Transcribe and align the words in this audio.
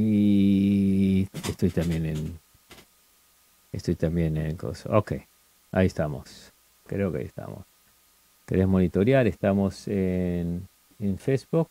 Y 0.00 1.28
estoy 1.48 1.70
también 1.70 2.06
en. 2.06 2.38
Estoy 3.72 3.96
también 3.96 4.36
en 4.36 4.56
cosas. 4.56 4.86
Ok, 4.92 5.14
ahí 5.72 5.88
estamos. 5.88 6.52
Creo 6.86 7.10
que 7.10 7.18
ahí 7.18 7.24
estamos. 7.24 7.64
¿Querés 8.46 8.68
monitorear? 8.68 9.26
Estamos 9.26 9.88
en, 9.88 10.68
en 11.00 11.18
Facebook. 11.18 11.68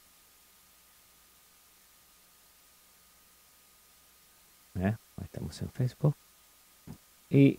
¿Eh? 4.76 4.94
Estamos 5.24 5.62
en 5.62 5.70
Facebook. 5.70 6.16
Y. 7.30 7.58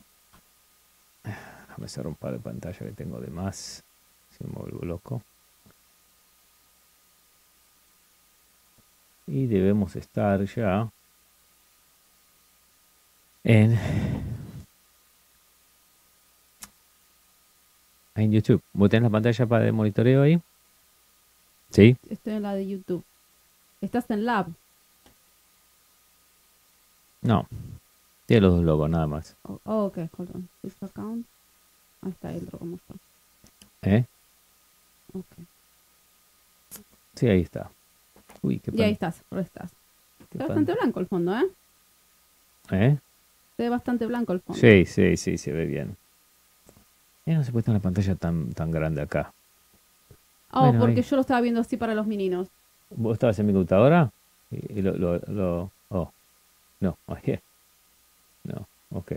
Déjame 1.25 1.87
hacer 1.87 2.07
un 2.07 2.14
par 2.14 2.35
de 2.35 2.41
pantalla 2.41 2.79
que 2.79 2.93
tengo 2.93 3.19
de 3.23 3.30
más. 3.30 3.82
Si 4.37 4.45
me 4.45 4.53
vuelvo 4.53 4.85
loco. 4.85 5.23
Y 9.28 9.46
debemos 9.46 9.95
estar 9.95 10.42
ya 10.42 10.91
en, 13.45 13.78
en 18.14 18.32
YouTube. 18.32 18.62
¿Vos 18.73 18.88
tenés 18.88 19.04
la 19.04 19.10
pantalla 19.10 19.46
para 19.46 19.66
el 19.66 19.74
monitoreo 19.74 20.23
ahí? 20.23 20.41
¿Sí? 21.68 21.95
Estoy 22.09 22.34
en 22.34 22.42
la 22.42 22.54
de 22.54 22.66
YouTube. 22.66 23.04
Estás 23.82 24.09
en 24.10 24.24
Lab. 24.24 24.48
No. 27.20 27.46
Tiene 28.24 28.40
los 28.40 28.56
dos 28.56 28.65
logos, 28.65 28.88
nada 28.88 29.06
más. 29.06 29.37
Oh, 29.42 29.60
oh, 29.65 29.84
ok, 29.84 29.98
hold 30.16 30.34
on. 30.34 30.48
Switch 30.62 30.82
account. 30.82 31.26
Ahí 32.01 32.10
está, 32.10 32.59
como 32.59 32.76
está. 32.76 32.95
¿Eh? 33.82 34.06
Ok. 35.12 35.26
Sí, 37.15 37.29
ahí 37.29 37.42
está. 37.42 37.70
Uy, 38.42 38.59
qué 38.60 38.70
Y 38.70 38.83
ahí 38.83 38.88
pan- 38.88 38.92
estás, 38.92 39.23
ahora 39.30 39.42
estás. 39.42 39.73
qué 40.19 40.24
Está 40.24 40.38
pan- 40.38 40.48
bastante 40.48 40.74
blanco 40.74 41.01
el 41.01 41.07
fondo, 41.07 41.37
¿eh? 41.37 41.45
¿Eh? 42.71 42.99
Se 43.57 43.63
ve 43.63 43.68
bastante 43.68 44.07
blanco 44.07 44.32
el 44.32 44.40
fondo. 44.40 44.60
Sí, 44.60 44.85
sí, 44.85 45.16
sí, 45.16 45.38
se 45.38 45.52
ve 45.52 45.66
bien. 45.66 45.96
Eh, 47.26 47.35
no 47.35 47.43
se 47.45 47.52
puede 47.52 47.65
tener 47.65 47.76
una 47.76 47.82
pantalla 47.82 48.15
tan, 48.15 48.52
tan 48.52 48.71
grande 48.71 49.02
acá. 49.02 49.32
Oh, 50.52 50.63
Bueno, 50.63 50.80
porque 50.80 51.01
ahí. 51.01 51.02
yo 51.02 51.16
lo 51.16 51.21
estaba 51.21 51.40
viendo 51.40 51.60
así 51.60 51.76
para 51.76 51.95
los 51.95 52.07
meninos. 52.07 52.48
¿Vos 52.90 53.15
estabas 53.15 53.38
en 53.38 53.46
mi 53.46 53.52
computadora? 53.52 54.10
Y, 54.51 54.79
y 54.79 54.82
lo, 54.82 54.93
lo, 54.95 55.18
lo- 55.18 55.70
Oh. 55.91 56.10
No, 56.80 56.96
ahí. 57.09 57.38
No, 58.45 58.66
ok. 58.93 59.13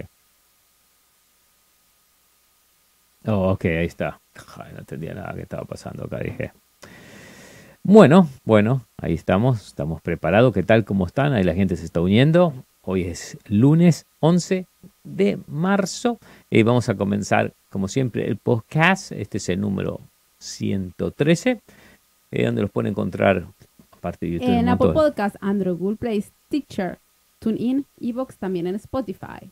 Oh, 3.27 3.51
ok, 3.51 3.65
ahí 3.65 3.85
está. 3.85 4.19
Ay, 4.57 4.73
no 4.73 4.79
entendía 4.79 5.13
nada 5.13 5.33
que 5.35 5.41
estaba 5.43 5.63
pasando 5.65 6.05
acá, 6.05 6.19
dije. 6.19 6.51
Bueno, 7.83 8.29
bueno, 8.45 8.85
ahí 8.97 9.15
estamos, 9.15 9.67
estamos 9.67 10.01
preparados. 10.01 10.53
¿Qué 10.53 10.61
tal? 10.61 10.85
¿Cómo 10.85 11.07
están? 11.07 11.33
Ahí 11.33 11.43
la 11.43 11.55
gente 11.55 11.75
se 11.75 11.85
está 11.85 11.99
uniendo. 11.99 12.53
Hoy 12.83 13.03
es 13.03 13.39
lunes 13.47 14.05
11 14.19 14.67
de 15.03 15.39
marzo 15.47 16.19
y 16.51 16.61
vamos 16.61 16.89
a 16.89 16.95
comenzar, 16.95 17.53
como 17.71 17.87
siempre, 17.87 18.27
el 18.27 18.37
podcast. 18.37 19.11
Este 19.11 19.39
es 19.39 19.49
el 19.49 19.61
número 19.61 19.99
113, 20.37 21.59
eh, 22.31 22.45
donde 22.45 22.61
los 22.61 22.69
pueden 22.69 22.91
encontrar, 22.91 23.47
aparte 23.91 24.27
de 24.27 24.33
YouTube. 24.33 24.49
En 24.49 24.69
Apple. 24.69 24.93
Podcast, 24.93 25.35
Android, 25.41 25.75
Google 25.75 25.97
Play, 25.97 26.21
Stitcher, 26.21 26.99
TuneIn, 27.39 27.87
Evox, 27.99 28.37
también 28.37 28.67
en 28.67 28.75
Spotify. 28.75 29.49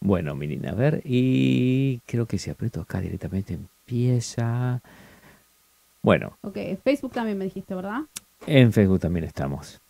Bueno, 0.00 0.34
Milina, 0.34 0.70
a 0.70 0.74
ver, 0.74 1.02
y 1.04 1.98
creo 2.06 2.24
que 2.24 2.38
si 2.38 2.48
aprieto 2.48 2.80
acá 2.80 3.02
directamente 3.02 3.52
empieza. 3.52 4.80
Bueno, 6.02 6.36
Ok, 6.42 6.56
Facebook 6.82 7.12
también 7.12 7.36
me 7.38 7.44
dijiste, 7.44 7.74
¿verdad? 7.74 8.00
en 8.46 8.72
Facebook 8.72 9.00
también 9.00 9.24
estamos. 9.24 9.80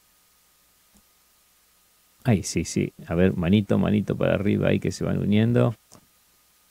Ahí, 2.25 2.43
sí, 2.43 2.65
sí. 2.65 2.93
A 3.07 3.15
ver, 3.15 3.37
manito, 3.37 3.79
manito 3.79 4.17
para 4.17 4.35
arriba, 4.35 4.69
ahí 4.69 4.79
que 4.81 4.91
se 4.91 5.05
van 5.05 5.19
uniendo. 5.19 5.75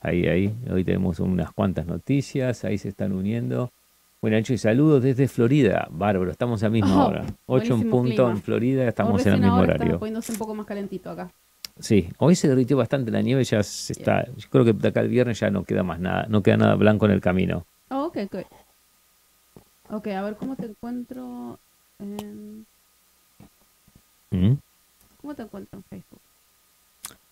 Ahí, 0.00 0.26
ahí. 0.28 0.54
Hoy 0.70 0.84
tenemos 0.84 1.18
unas 1.20 1.50
cuantas 1.52 1.86
noticias, 1.86 2.64
ahí 2.64 2.78
se 2.78 2.88
están 2.90 3.12
uniendo. 3.12 3.72
Bueno, 4.22 4.36
Ancho, 4.36 4.52
y 4.52 4.58
saludos 4.58 5.02
desde 5.02 5.26
Florida. 5.28 5.88
Bárbaro, 5.90 6.30
estamos 6.30 6.62
a 6.62 6.66
la 6.66 6.70
misma 6.70 7.04
Oh, 7.04 7.08
hora. 7.08 7.24
8 7.46 7.74
en 7.74 7.90
punto 7.90 8.14
clima. 8.14 8.30
en 8.30 8.42
Florida, 8.42 8.86
estamos 8.88 9.24
en 9.26 9.32
el 9.34 9.40
mismo 9.40 9.56
ahora 9.56 9.74
horario. 9.74 9.98
poniéndose 9.98 10.32
un 10.32 10.38
poco 10.38 10.54
más 10.54 10.66
calentito 10.66 11.10
acá. 11.10 11.30
Sí, 11.78 12.08
hoy 12.18 12.34
se 12.34 12.46
derritió 12.46 12.76
bastante 12.76 13.10
la 13.10 13.22
nieve, 13.22 13.42
ya 13.42 13.62
se 13.62 13.94
está. 13.94 14.26
Yo 14.36 14.48
creo 14.50 14.64
que 14.66 14.74
de 14.74 14.88
acá 14.88 15.00
al 15.00 15.08
viernes 15.08 15.40
ya 15.40 15.50
no 15.50 15.64
queda 15.64 15.82
más 15.82 15.98
nada, 15.98 16.26
no 16.28 16.42
queda 16.42 16.58
nada 16.58 16.74
blanco 16.74 17.06
en 17.06 17.12
el 17.12 17.22
camino. 17.22 17.64
Oh, 17.88 18.04
ok, 18.04 18.18
ok. 18.26 18.36
Ok, 19.92 20.06
a 20.08 20.22
ver, 20.22 20.36
¿cómo 20.36 20.54
te 20.56 20.66
encuentro 20.66 21.58
en... 21.98 22.64
¿Mm? 24.30 24.54
¿Cómo 25.20 25.34
te 25.34 25.42
encuentro 25.42 25.78
en 25.78 25.84
Facebook? 25.84 26.20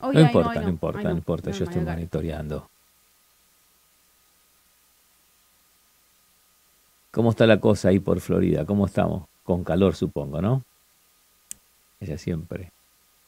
Oh, 0.00 0.12
No 0.12 0.12
yeah, 0.12 0.26
importa, 0.28 0.54
I 0.54 0.64
no 0.64 0.68
importa, 0.68 1.02
no 1.02 1.10
importa, 1.10 1.50
yo 1.52 1.64
estoy 1.64 1.82
monitoreando. 1.82 2.68
¿Cómo 7.12 7.30
está 7.30 7.46
la 7.46 7.60
cosa 7.60 7.88
ahí 7.88 8.00
por 8.00 8.20
Florida? 8.20 8.64
¿Cómo 8.64 8.86
estamos? 8.86 9.28
Con 9.44 9.64
calor, 9.64 9.94
supongo, 9.94 10.42
¿no? 10.42 10.62
Ella 12.00 12.18
siempre, 12.18 12.70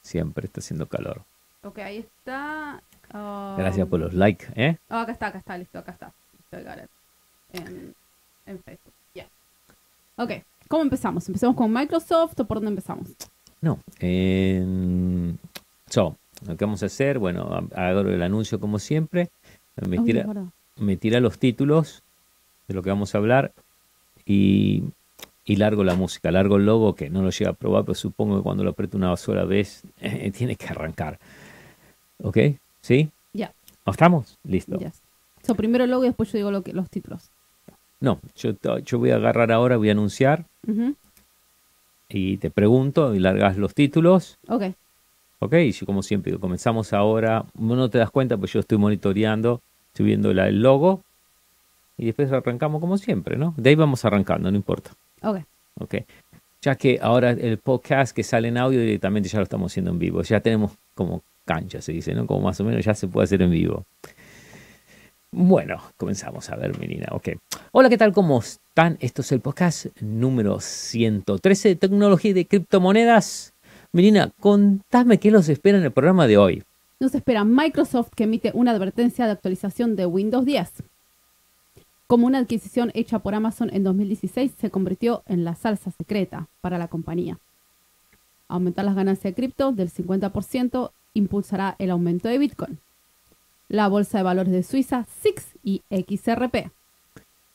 siempre 0.02 0.46
está 0.46 0.60
haciendo 0.60 0.86
calor. 0.86 1.22
Ok, 1.62 1.78
ahí 1.78 1.98
está. 1.98 2.82
um, 3.14 3.56
Gracias 3.56 3.86
por 3.88 4.00
los 4.00 4.14
likes, 4.14 4.46
¿eh? 4.54 4.76
Oh, 4.90 4.96
acá 4.96 5.12
está, 5.12 5.28
acá 5.28 5.38
está, 5.38 5.56
listo, 5.56 5.78
acá 5.78 5.92
está. 5.92 6.12
Listo. 6.52 6.70
En, 7.52 7.94
en 8.46 8.58
Facebook. 8.62 8.99
Ok, 10.22 10.32
¿cómo 10.68 10.82
empezamos? 10.82 11.26
¿Empezamos 11.28 11.56
con 11.56 11.72
Microsoft 11.72 12.38
o 12.40 12.44
por 12.44 12.58
dónde 12.58 12.70
empezamos? 12.70 13.08
No. 13.62 13.78
en- 13.98 15.38
so, 15.88 16.16
lo 16.46 16.56
que 16.56 16.64
vamos 16.64 16.82
a 16.82 16.86
hacer, 16.86 17.18
bueno, 17.18 17.66
hago 17.74 18.00
el 18.00 18.22
anuncio 18.22 18.60
como 18.60 18.78
siempre. 18.78 19.30
Me 19.88 19.98
tira, 19.98 20.26
me 20.76 21.20
los 21.20 21.38
títulos 21.38 22.02
de 22.68 22.74
lo 22.74 22.82
que 22.82 22.90
vamos 22.90 23.14
a 23.14 23.18
hablar 23.18 23.52
y, 24.26 24.82
y 25.46 25.56
largo 25.56 25.84
la 25.84 25.94
música, 25.94 26.30
largo 26.30 26.56
el 26.56 26.66
logo 26.66 26.94
que 26.94 27.08
no 27.08 27.22
lo 27.22 27.30
llega 27.30 27.50
a 27.52 27.54
probar, 27.54 27.84
pero 27.84 27.94
supongo 27.94 28.36
que 28.36 28.42
cuando 28.42 28.62
lo 28.62 28.70
aprieto 28.70 28.98
una 28.98 29.16
sola 29.16 29.44
vez 29.44 29.82
eh, 30.00 30.30
tiene 30.32 30.56
que 30.56 30.66
arrancar. 30.66 31.18
¿Ok? 32.22 32.36
¿Sí? 32.82 33.10
Ya. 33.32 33.54
¿Estamos? 33.86 34.38
Listo. 34.44 34.78
Yes. 34.78 35.00
So, 35.42 35.54
primero 35.54 35.84
el 35.84 35.90
logo 35.90 36.04
y 36.04 36.08
después 36.08 36.30
yo 36.30 36.36
digo 36.36 36.50
lo 36.50 36.62
que, 36.62 36.74
los 36.74 36.90
títulos. 36.90 37.30
No, 38.00 38.18
yo, 38.36 38.98
voy 38.98 39.10
a 39.10 39.16
agarrar 39.16 39.52
ahora, 39.52 39.76
voy 39.76 39.88
a 39.90 39.92
anunciar 39.92 40.44
y 42.08 42.38
te 42.38 42.50
pregunto 42.50 43.14
y 43.14 43.18
largas 43.18 43.56
los 43.56 43.74
títulos. 43.74 44.38
Ok, 44.48 44.62
¿Ok? 45.42 45.54
Y 45.54 45.72
yo 45.72 45.86
como 45.86 46.02
siempre 46.02 46.36
comenzamos 46.38 46.92
ahora. 46.92 47.44
No 47.58 47.88
te 47.88 47.98
das 47.98 48.10
cuenta, 48.10 48.36
pues 48.36 48.52
yo 48.52 48.60
estoy 48.60 48.78
monitoreando, 48.78 49.60
estoy 49.88 50.06
viendo 50.06 50.32
la- 50.34 50.48
el 50.48 50.60
logo 50.62 51.02
y 51.96 52.06
después 52.06 52.30
arrancamos 52.32 52.80
como 52.80 52.98
siempre, 52.98 53.36
¿no? 53.36 53.54
De 53.56 53.70
ahí 53.70 53.76
vamos 53.76 54.04
arrancando, 54.04 54.50
no 54.50 54.56
importa. 54.56 54.90
ok. 55.22 55.38
Ok. 55.80 55.94
Ya 56.62 56.74
que 56.74 56.98
ahora 57.00 57.30
el 57.30 57.56
podcast 57.56 58.14
que 58.14 58.22
sale 58.22 58.48
en 58.48 58.58
audio 58.58 58.80
directamente 58.80 59.30
ya 59.30 59.38
lo 59.38 59.44
estamos 59.44 59.72
haciendo 59.72 59.90
en 59.92 59.98
vivo. 59.98 60.20
Ya 60.22 60.40
tenemos 60.40 60.72
como 60.94 61.22
cancha, 61.46 61.80
se 61.80 61.92
dice, 61.92 62.12
¿no? 62.14 62.26
Como 62.26 62.40
más 62.42 62.60
o 62.60 62.64
menos 62.64 62.84
ya 62.84 62.92
se 62.94 63.08
puede 63.08 63.24
hacer 63.24 63.40
en 63.40 63.50
vivo. 63.50 63.84
Bueno, 65.32 65.80
comenzamos 65.96 66.50
a 66.50 66.56
ver, 66.56 66.78
menina. 66.78 67.06
Ok. 67.12 67.30
Hola, 67.72 67.88
¿qué 67.88 67.96
tal? 67.96 68.12
¿Cómo 68.12 68.40
están? 68.40 68.96
Esto 68.98 69.22
es 69.22 69.30
el 69.30 69.40
podcast 69.40 69.86
número 70.00 70.58
113 70.58 71.68
de 71.68 71.76
tecnología 71.76 72.32
y 72.32 72.34
de 72.34 72.44
criptomonedas. 72.44 73.54
Menina, 73.92 74.32
contame 74.40 75.20
qué 75.20 75.30
los 75.30 75.48
espera 75.48 75.78
en 75.78 75.84
el 75.84 75.92
programa 75.92 76.26
de 76.26 76.36
hoy. 76.36 76.64
Nos 76.98 77.14
espera 77.14 77.44
Microsoft 77.44 78.10
que 78.16 78.24
emite 78.24 78.50
una 78.54 78.72
advertencia 78.72 79.24
de 79.24 79.30
actualización 79.30 79.94
de 79.94 80.06
Windows 80.06 80.44
10. 80.44 80.82
Como 82.08 82.26
una 82.26 82.38
adquisición 82.38 82.90
hecha 82.92 83.20
por 83.20 83.36
Amazon 83.36 83.70
en 83.72 83.84
2016 83.84 84.50
se 84.58 84.70
convirtió 84.72 85.22
en 85.26 85.44
la 85.44 85.54
salsa 85.54 85.92
secreta 85.92 86.48
para 86.60 86.76
la 86.76 86.88
compañía. 86.88 87.38
Aumentar 88.48 88.84
las 88.84 88.96
ganancias 88.96 89.30
de 89.30 89.36
cripto 89.36 89.70
del 89.70 89.92
50% 89.92 90.90
impulsará 91.14 91.76
el 91.78 91.92
aumento 91.92 92.26
de 92.26 92.38
Bitcoin. 92.38 92.80
La 93.68 93.86
bolsa 93.86 94.18
de 94.18 94.24
valores 94.24 94.52
de 94.52 94.64
Suiza, 94.64 95.06
SIX 95.22 95.44
y 95.62 95.82
XRP. 95.88 96.72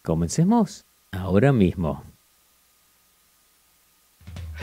Comencemos 0.06 0.86
ahora 1.12 1.52
mismo. 1.52 2.04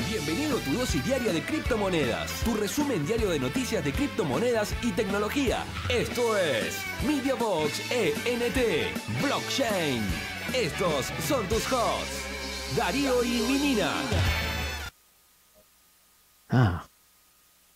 Bienvenido 0.09 0.57
a 0.57 0.61
tu 0.61 0.71
dosis 0.79 1.05
diaria 1.05 1.33
de 1.33 1.43
criptomonedas, 1.43 2.31
tu 2.45 2.55
resumen 2.55 3.05
diario 3.05 3.29
de 3.29 3.41
noticias 3.41 3.85
de 3.85 3.91
criptomonedas 3.93 4.73
y 4.85 4.93
tecnología. 4.93 5.65
Esto 5.91 6.37
es 6.39 6.79
MediaBox 7.05 7.91
ENT 7.91 9.21
Blockchain. 9.23 10.03
Estos 10.55 11.07
son 11.27 11.45
tus 11.49 11.71
hosts, 11.73 12.77
Darío 12.77 13.25
y 13.25 13.43
Minina. 13.53 13.91
Ah, 16.51 16.85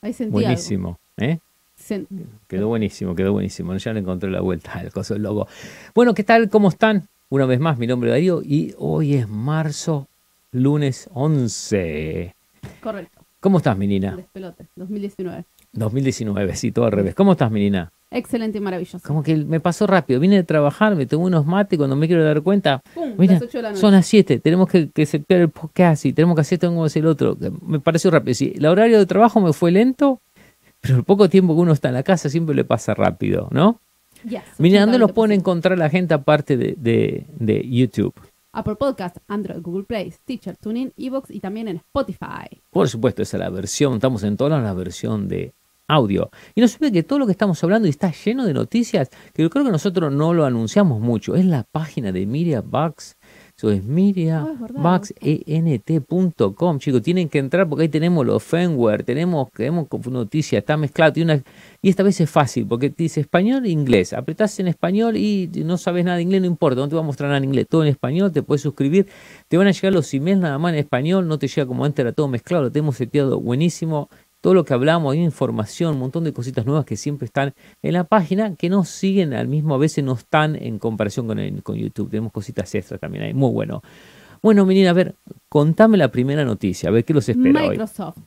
Ahí 0.02 0.12
sentí 0.12 0.36
algo. 0.36 0.46
buenísimo. 0.46 1.00
¿Eh? 1.16 1.40
Sen- 1.76 2.06
Quedó 2.46 2.68
buenísimo, 2.68 3.14
quedó 3.16 3.32
buenísimo. 3.32 3.74
Ya 3.76 3.92
le 3.92 4.00
encontré 4.00 4.30
la 4.30 4.40
vuelta 4.40 4.72
al 4.74 4.92
coso 4.92 5.14
del 5.14 5.24
logo. 5.24 5.48
Bueno, 5.94 6.14
¿qué 6.14 6.22
tal? 6.22 6.48
¿Cómo 6.48 6.68
están? 6.68 7.08
Una 7.28 7.46
vez 7.46 7.58
más, 7.58 7.76
mi 7.78 7.86
nombre 7.86 8.10
es 8.10 8.14
Darío 8.14 8.40
y 8.42 8.74
hoy 8.78 9.14
es 9.14 9.28
marzo, 9.28 10.06
lunes 10.52 11.08
11. 11.12 12.34
Correcto. 12.80 13.22
¿Cómo 13.40 13.58
estás, 13.58 13.76
menina? 13.76 14.14
Despelote, 14.16 14.66
2019. 14.76 15.44
2019, 15.72 16.54
sí, 16.56 16.70
todo 16.70 16.84
al 16.86 16.92
revés. 16.92 17.14
¿Cómo 17.16 17.32
estás, 17.32 17.50
menina? 17.50 17.92
Excelente 18.12 18.58
y 18.58 18.60
maravilloso. 18.60 19.00
Como 19.06 19.24
que 19.24 19.36
me 19.36 19.58
pasó 19.58 19.88
rápido. 19.88 20.20
Vine 20.20 20.36
de 20.36 20.44
trabajar, 20.44 20.94
me 20.94 21.06
tomé 21.06 21.24
unos 21.24 21.44
mates 21.44 21.76
cuando 21.76 21.96
me 21.96 22.06
quiero 22.06 22.22
dar 22.24 22.40
cuenta. 22.42 22.80
Pum, 22.94 23.14
Mira, 23.18 23.34
las 23.40 23.52
de 23.52 23.62
la 23.62 23.68
noche. 23.70 23.80
son 23.80 23.92
las 23.92 24.06
7, 24.06 24.38
tenemos 24.38 24.68
que, 24.68 24.88
que 24.90 25.04
setear 25.04 25.40
el 25.40 25.50
podcast 25.50 26.06
y 26.06 26.12
tenemos 26.12 26.36
que 26.36 26.42
hacer 26.42 26.56
esto, 26.56 26.72
que 26.72 26.86
hacer 26.86 27.02
el 27.02 27.08
otro. 27.08 27.36
Me 27.66 27.80
pareció 27.80 28.12
rápido. 28.12 28.34
Sí, 28.34 28.52
el 28.56 28.66
horario 28.66 28.98
de 29.00 29.06
trabajo 29.06 29.40
me 29.40 29.52
fue 29.52 29.72
lento, 29.72 30.20
pero 30.80 30.96
el 30.98 31.04
poco 31.04 31.28
tiempo 31.28 31.54
que 31.56 31.60
uno 31.60 31.72
está 31.72 31.88
en 31.88 31.94
la 31.94 32.04
casa 32.04 32.28
siempre 32.28 32.54
le 32.54 32.62
pasa 32.64 32.94
rápido, 32.94 33.48
¿no? 33.50 33.80
Yes, 34.28 34.42
Mira, 34.58 34.80
¿dónde 34.80 34.98
los 34.98 35.10
80%. 35.10 35.14
pueden 35.14 35.32
encontrar 35.38 35.78
la 35.78 35.88
gente 35.88 36.14
aparte 36.14 36.56
de, 36.56 36.74
de, 36.78 37.26
de 37.38 37.68
YouTube? 37.68 38.14
Apple 38.52 38.76
Podcast, 38.76 39.18
Android, 39.28 39.60
Google 39.60 39.84
Play, 39.84 40.10
Stitcher, 40.10 40.56
TuneIn, 40.56 40.92
Evox 40.96 41.30
y 41.30 41.40
también 41.40 41.68
en 41.68 41.76
Spotify. 41.76 42.62
Por 42.70 42.88
supuesto, 42.88 43.22
esa 43.22 43.36
es 43.36 43.40
la 43.42 43.50
versión, 43.50 43.94
estamos 43.94 44.22
en 44.22 44.36
toda 44.36 44.58
la 44.58 44.72
versión 44.72 45.28
de 45.28 45.52
audio. 45.88 46.30
Y 46.54 46.60
no 46.60 46.68
se 46.68 46.76
olvide 46.76 46.92
que 46.92 47.02
todo 47.02 47.18
lo 47.18 47.26
que 47.26 47.32
estamos 47.32 47.62
hablando 47.62 47.86
y 47.86 47.90
está 47.90 48.10
lleno 48.12 48.44
de 48.44 48.54
noticias, 48.54 49.10
que 49.32 49.42
yo 49.42 49.50
creo 49.50 49.64
que 49.64 49.70
nosotros 49.70 50.12
no 50.12 50.34
lo 50.34 50.44
anunciamos 50.44 51.00
mucho, 51.00 51.36
es 51.36 51.44
la 51.44 51.64
página 51.64 52.12
de 52.12 52.26
Miria 52.26 52.62
Bucks. 52.62 53.15
Eso 53.58 53.70
es 53.70 53.78
es 53.78 53.86
verdad. 53.86 53.94
miriabucksent.com, 53.94 56.78
chicos, 56.78 57.00
tienen 57.00 57.30
que 57.30 57.38
entrar 57.38 57.66
porque 57.66 57.84
ahí 57.84 57.88
tenemos 57.88 58.26
los 58.26 58.42
firmware, 58.42 59.02
tenemos, 59.02 59.50
tenemos 59.50 59.86
noticias, 60.10 60.58
está 60.60 60.76
mezclado, 60.76 61.14
tiene 61.14 61.32
una- 61.36 61.42
y 61.80 61.88
esta 61.88 62.02
vez 62.02 62.20
es 62.20 62.28
fácil, 62.28 62.66
porque 62.66 62.90
te 62.90 63.04
dice 63.04 63.22
español 63.22 63.64
e 63.64 63.70
inglés, 63.70 64.12
apretás 64.12 64.60
en 64.60 64.68
español 64.68 65.16
y 65.16 65.50
no 65.64 65.78
sabes 65.78 66.04
nada 66.04 66.18
de 66.18 66.24
inglés, 66.24 66.42
no 66.42 66.48
importa, 66.48 66.82
no 66.82 66.88
te 66.90 66.96
va 66.96 67.00
a 67.00 67.04
mostrar 67.04 67.28
nada 67.28 67.38
en 67.38 67.44
inglés, 67.44 67.66
todo 67.66 67.82
en 67.82 67.88
español, 67.88 68.30
te 68.30 68.42
puedes 68.42 68.60
suscribir, 68.60 69.06
te 69.48 69.56
van 69.56 69.68
a 69.68 69.70
llegar 69.70 69.94
los 69.94 70.12
emails 70.12 70.38
nada 70.40 70.58
más 70.58 70.74
en 70.74 70.78
español, 70.80 71.26
no 71.26 71.38
te 71.38 71.48
llega 71.48 71.66
como 71.66 71.86
antes, 71.86 72.00
era 72.02 72.12
todo 72.12 72.28
mezclado, 72.28 72.64
lo 72.64 72.70
tenemos 72.70 72.96
seteado 72.96 73.40
buenísimo, 73.40 74.10
todo 74.46 74.54
lo 74.54 74.64
que 74.64 74.74
hablamos, 74.74 75.12
hay 75.12 75.24
información, 75.24 75.94
un 75.94 75.98
montón 75.98 76.22
de 76.22 76.32
cositas 76.32 76.64
nuevas 76.64 76.84
que 76.84 76.96
siempre 76.96 77.26
están 77.26 77.52
en 77.82 77.92
la 77.92 78.04
página, 78.04 78.54
que 78.54 78.70
no 78.70 78.84
siguen 78.84 79.34
al 79.34 79.48
mismo, 79.48 79.74
a 79.74 79.78
veces 79.78 80.04
no 80.04 80.12
están 80.12 80.54
en 80.54 80.78
comparación 80.78 81.26
con, 81.26 81.40
con 81.62 81.74
YouTube, 81.74 82.10
tenemos 82.10 82.30
cositas 82.30 82.72
extras 82.72 83.00
también 83.00 83.24
ahí, 83.24 83.34
muy 83.34 83.50
bueno. 83.50 83.82
Bueno, 84.42 84.64
menina, 84.64 84.90
a 84.90 84.92
ver, 84.92 85.16
contame 85.48 85.96
la 85.96 86.12
primera 86.12 86.44
noticia, 86.44 86.90
a 86.90 86.92
ver 86.92 87.04
qué 87.04 87.12
los 87.12 87.28
espera 87.28 87.60
hoy. 87.60 87.70
Microsoft 87.70 88.18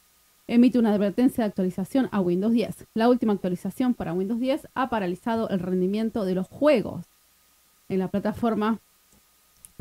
emite 0.45 0.77
una 0.77 0.93
advertencia 0.93 1.45
de 1.45 1.47
actualización 1.47 2.09
a 2.11 2.19
Windows 2.19 2.51
10. 2.51 2.87
La 2.95 3.07
última 3.07 3.31
actualización 3.31 3.93
para 3.93 4.11
Windows 4.11 4.41
10 4.41 4.67
ha 4.73 4.89
paralizado 4.89 5.47
el 5.47 5.61
rendimiento 5.61 6.25
de 6.25 6.35
los 6.35 6.49
juegos 6.49 7.05
en 7.87 7.99
la 7.99 8.09
plataforma, 8.09 8.79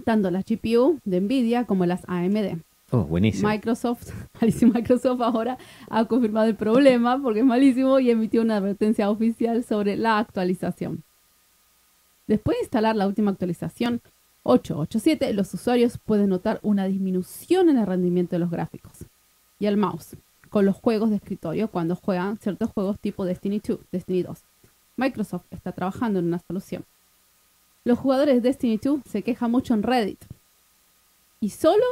tanto 0.05 0.31
las 0.31 0.45
GPU 0.45 1.01
de 1.05 1.21
Nvidia 1.21 1.65
como 1.65 1.85
las 1.85 2.03
AMD. 2.07 2.61
Oh, 2.91 3.05
buenísimo. 3.05 3.49
Microsoft, 3.49 4.11
Microsoft 4.63 5.21
ahora 5.21 5.59
ha 5.91 6.07
confirmado 6.07 6.47
el 6.47 6.57
problema 6.57 7.21
porque 7.23 7.41
es 7.41 7.45
malísimo 7.45 7.99
y 8.01 8.11
emitió 8.11 8.41
una 8.41 8.57
advertencia 8.57 9.11
oficial 9.11 9.63
sobre 9.63 9.97
la 9.97 10.19
actualización. 10.19 11.03
Después 12.27 12.57
de 12.57 12.63
instalar 12.63 12.97
la 12.97 13.07
última 13.07 13.31
actualización 13.31 14.01
887, 14.43 15.35
los 15.35 15.53
usuarios 15.53 15.99
pueden 15.99 16.31
notar 16.31 16.61
una 16.63 16.87
disminución 16.87 17.69
en 17.69 17.79
el 17.79 17.87
rendimiento 17.87 18.37
de 18.37 18.41
los 18.41 18.51
gráficos 18.51 19.05
y 19.59 19.67
el 19.67 19.77
mouse 19.77 20.17
con 20.49 20.65
los 20.65 20.77
juegos 20.77 21.11
de 21.11 21.17
escritorio 21.17 21.69
cuando 21.69 21.95
juegan 21.95 22.39
ciertos 22.39 22.71
juegos 22.71 22.99
tipo 22.99 23.27
Destiny 23.27 23.61
2, 23.61 23.81
Destiny 23.93 24.23
2. 24.23 24.39
Microsoft 24.97 25.45
está 25.51 25.73
trabajando 25.73 26.21
en 26.21 26.27
una 26.27 26.39
solución. 26.39 26.85
Los 27.85 27.99
jugadores 27.99 28.37
de 28.37 28.41
Destiny 28.41 28.79
2 28.83 29.01
se 29.05 29.23
quejan 29.23 29.51
mucho 29.51 29.75
en 29.75 29.83
Reddit 29.83 30.25
y 31.41 31.51
solo 31.51 31.85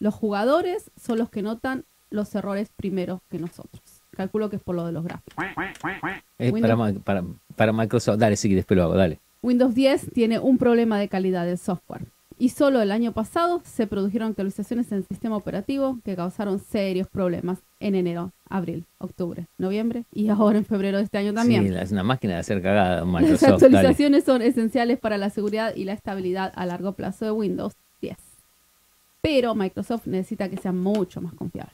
los 0.00 0.14
jugadores 0.14 0.90
son 1.00 1.18
los 1.18 1.30
que 1.30 1.42
notan 1.42 1.84
los 2.10 2.34
errores 2.34 2.70
primero 2.76 3.22
que 3.30 3.38
nosotros. 3.38 3.82
Calculo 4.12 4.48
que 4.50 4.56
es 4.56 4.62
por 4.62 4.76
lo 4.76 4.86
de 4.86 4.92
los 4.92 5.02
gráficos. 5.04 5.44
Eh, 6.38 6.50
Windows- 6.52 6.76
para, 6.76 7.20
para, 7.20 7.24
para 7.56 7.72
Microsoft, 7.72 8.18
dale, 8.18 8.36
sí, 8.36 8.54
después 8.54 8.76
lo 8.76 8.84
hago, 8.84 8.94
dale. 8.94 9.18
Windows 9.42 9.74
10 9.74 10.10
tiene 10.12 10.38
un 10.38 10.56
problema 10.58 10.98
de 10.98 11.08
calidad 11.08 11.44
del 11.46 11.58
software. 11.58 12.06
Y 12.38 12.48
solo 12.48 12.82
el 12.82 12.90
año 12.90 13.12
pasado 13.12 13.62
se 13.64 13.86
produjeron 13.86 14.30
actualizaciones 14.30 14.90
en 14.90 14.98
el 14.98 15.04
sistema 15.06 15.36
operativo 15.36 15.98
que 16.04 16.16
causaron 16.16 16.58
serios 16.58 17.06
problemas 17.06 17.58
en 17.78 17.94
enero, 17.94 18.32
abril, 18.48 18.84
octubre, 18.98 19.46
noviembre 19.56 20.04
y 20.12 20.28
ahora 20.30 20.58
en 20.58 20.64
febrero 20.64 20.98
de 20.98 21.04
este 21.04 21.18
año 21.18 21.32
también. 21.32 21.68
Sí, 21.68 21.74
es 21.76 21.92
una 21.92 22.02
máquina 22.02 22.34
de 22.34 22.40
hacer 22.40 22.60
cagada 22.60 22.96
Las 23.04 23.06
Microsoft. 23.06 23.42
dale. 23.42 23.54
actualizaciones 23.76 24.24
son 24.24 24.42
esenciales 24.42 24.98
para 24.98 25.16
la 25.16 25.30
seguridad 25.30 25.74
y 25.76 25.84
la 25.84 25.92
estabilidad 25.92 26.52
a 26.56 26.66
largo 26.66 26.92
plazo 26.94 27.24
de 27.24 27.30
Windows 27.30 27.74
10. 28.00 28.16
Pero 29.24 29.54
Microsoft 29.54 30.06
necesita 30.06 30.50
que 30.50 30.58
sea 30.58 30.70
mucho 30.70 31.22
más 31.22 31.32
confiable. 31.32 31.72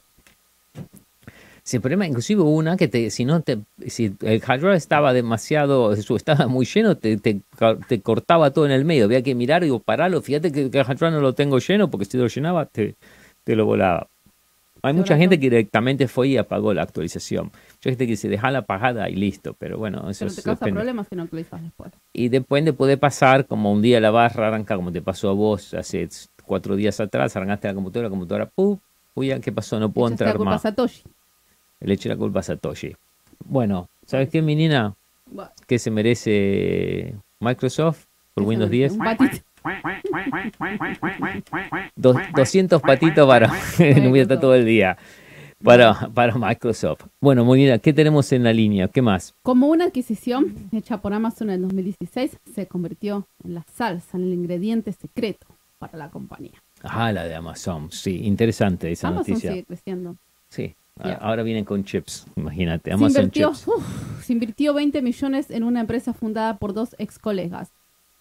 Sí, 1.63 1.75
el 1.75 1.81
problema, 1.81 2.07
inclusive 2.07 2.41
hubo 2.41 2.55
una 2.55 2.77
que 2.77 2.87
te, 2.87 3.09
si 3.11 3.25
no 3.25 3.41
te, 3.41 3.59
si 3.87 4.15
el 4.21 4.39
hardware 4.39 4.75
estaba 4.75 5.11
demasiado, 5.11 5.91
estaba 5.93 6.47
muy 6.47 6.65
lleno, 6.65 6.95
te, 6.95 7.17
te, 7.17 7.41
cortaba 8.01 8.51
todo 8.51 8.65
en 8.65 8.71
el 8.71 8.85
medio. 8.85 9.03
Había 9.03 9.21
que 9.21 9.35
mirar 9.35 9.63
y 9.63 9.65
digo, 9.65 9.79
paralo, 9.79 10.21
fíjate 10.21 10.51
que, 10.53 10.71
que 10.71 10.79
el 10.79 10.85
hardware 10.85 11.11
no 11.11 11.19
lo 11.19 11.33
tengo 11.33 11.59
lleno, 11.59 11.91
porque 11.91 12.05
si 12.05 12.17
lo 12.17 12.27
llenaba, 12.27 12.65
te, 12.67 12.95
te 13.43 13.55
lo 13.57 13.65
volaba. 13.65 14.07
Hay 14.83 14.93
mucha 14.93 15.15
gente 15.15 15.39
que 15.39 15.49
directamente 15.49 16.07
fue 16.07 16.29
y 16.29 16.37
apagó 16.37 16.73
la 16.73 16.81
actualización. 16.81 17.51
Mucha 17.75 17.89
gente 17.89 18.07
que 18.07 18.15
se 18.15 18.29
dejala 18.29 18.59
apagada 18.59 19.09
y 19.09 19.15
listo, 19.15 19.55
pero 19.59 19.77
bueno, 19.77 20.09
eso 20.09 20.25
Pero 20.25 20.35
te 20.35 20.41
causa 20.41 20.65
depende. 20.65 20.79
problemas 20.79 21.07
si 21.07 21.15
no 21.15 21.23
actualizas 21.23 21.61
después. 21.61 21.91
Y 22.13 22.29
después 22.29 22.65
te 22.65 22.73
puede 22.73 22.97
pasar 22.97 23.45
como 23.45 23.71
un 23.71 23.81
día 23.81 23.99
la 23.99 24.09
barra 24.09 24.47
arranca, 24.47 24.75
como 24.75 24.91
te 24.91 25.01
pasó 25.01 25.29
a 25.29 25.33
vos 25.33 25.75
hace 25.75 26.01
cuatro 26.51 26.75
días 26.75 26.99
atrás, 26.99 27.33
arrancaste 27.37 27.69
la 27.69 27.73
computadora, 27.73 28.07
la 28.07 28.09
computadora, 28.09 28.45
¡pum! 28.53 28.77
Uy, 29.15 29.31
¿qué 29.39 29.53
pasó? 29.53 29.79
No 29.79 29.89
puedo 29.89 30.09
Echaste 30.09 30.25
la 30.25 30.29
entrar 30.31 30.37
culpa 30.37 30.51
a 30.51 30.55
más. 30.55 30.61
Satoshi. 30.63 31.03
Le 31.79 31.93
eché 31.93 32.09
la 32.09 32.17
culpa 32.17 32.41
a 32.41 32.43
Satoshi. 32.43 32.93
Bueno, 33.45 33.87
¿sabes 34.05 34.27
qué, 34.27 34.41
mi 34.41 34.53
nina? 34.53 34.93
¿Qué 35.65 35.79
se 35.79 35.89
merece 35.89 37.15
Microsoft 37.39 38.03
por 38.33 38.43
Windows 38.43 38.69
me- 38.69 38.75
10? 38.75 38.91
Un 38.91 38.97
patito. 38.99 39.37
Dos- 41.95 42.17
200 42.35 42.81
patitos 42.81 43.25
para... 43.25 43.47
no 44.01 44.09
voy 44.09 44.19
a 44.19 44.23
estar 44.23 44.41
todo 44.41 44.53
el 44.53 44.65
día. 44.65 44.97
Para, 45.63 46.09
para 46.13 46.35
Microsoft. 46.35 47.05
Bueno, 47.21 47.45
muy 47.45 47.59
bien, 47.63 47.79
¿qué 47.79 47.93
tenemos 47.93 48.29
en 48.33 48.43
la 48.43 48.51
línea? 48.51 48.89
¿Qué 48.89 49.01
más? 49.01 49.33
Como 49.41 49.67
una 49.67 49.85
adquisición 49.85 50.53
hecha 50.73 50.97
por 50.97 51.13
Amazon 51.13 51.49
en 51.49 51.55
el 51.55 51.61
2016, 51.61 52.37
se 52.53 52.67
convirtió 52.67 53.25
en 53.45 53.53
la 53.53 53.63
salsa, 53.73 54.17
en 54.17 54.23
el 54.23 54.33
ingrediente 54.33 54.91
secreto 54.91 55.47
para 55.81 55.97
la 55.97 56.09
compañía. 56.11 56.61
Ah, 56.83 57.11
la 57.11 57.23
de 57.25 57.33
Amazon. 57.35 57.91
Sí, 57.91 58.21
interesante 58.23 58.91
esa 58.91 59.07
Amazon 59.07 59.31
noticia. 59.31 59.51
sigue 59.51 59.63
creciendo. 59.65 60.15
Sí, 60.49 60.75
a- 60.99 61.13
ahora 61.13 61.41
vienen 61.43 61.65
con 61.65 61.83
chips, 61.83 62.27
imagínate. 62.35 62.91
Se 62.91 62.93
Amazon 62.93 63.23
invirtió, 63.23 63.49
chips. 63.49 63.67
uf, 63.67 64.23
se 64.23 64.33
invirtió 64.33 64.73
20 64.75 65.01
millones 65.01 65.49
en 65.49 65.63
una 65.63 65.79
empresa 65.81 66.13
fundada 66.13 66.57
por 66.57 66.73
dos 66.73 66.95
ex 66.99 67.17
colegas. 67.17 67.71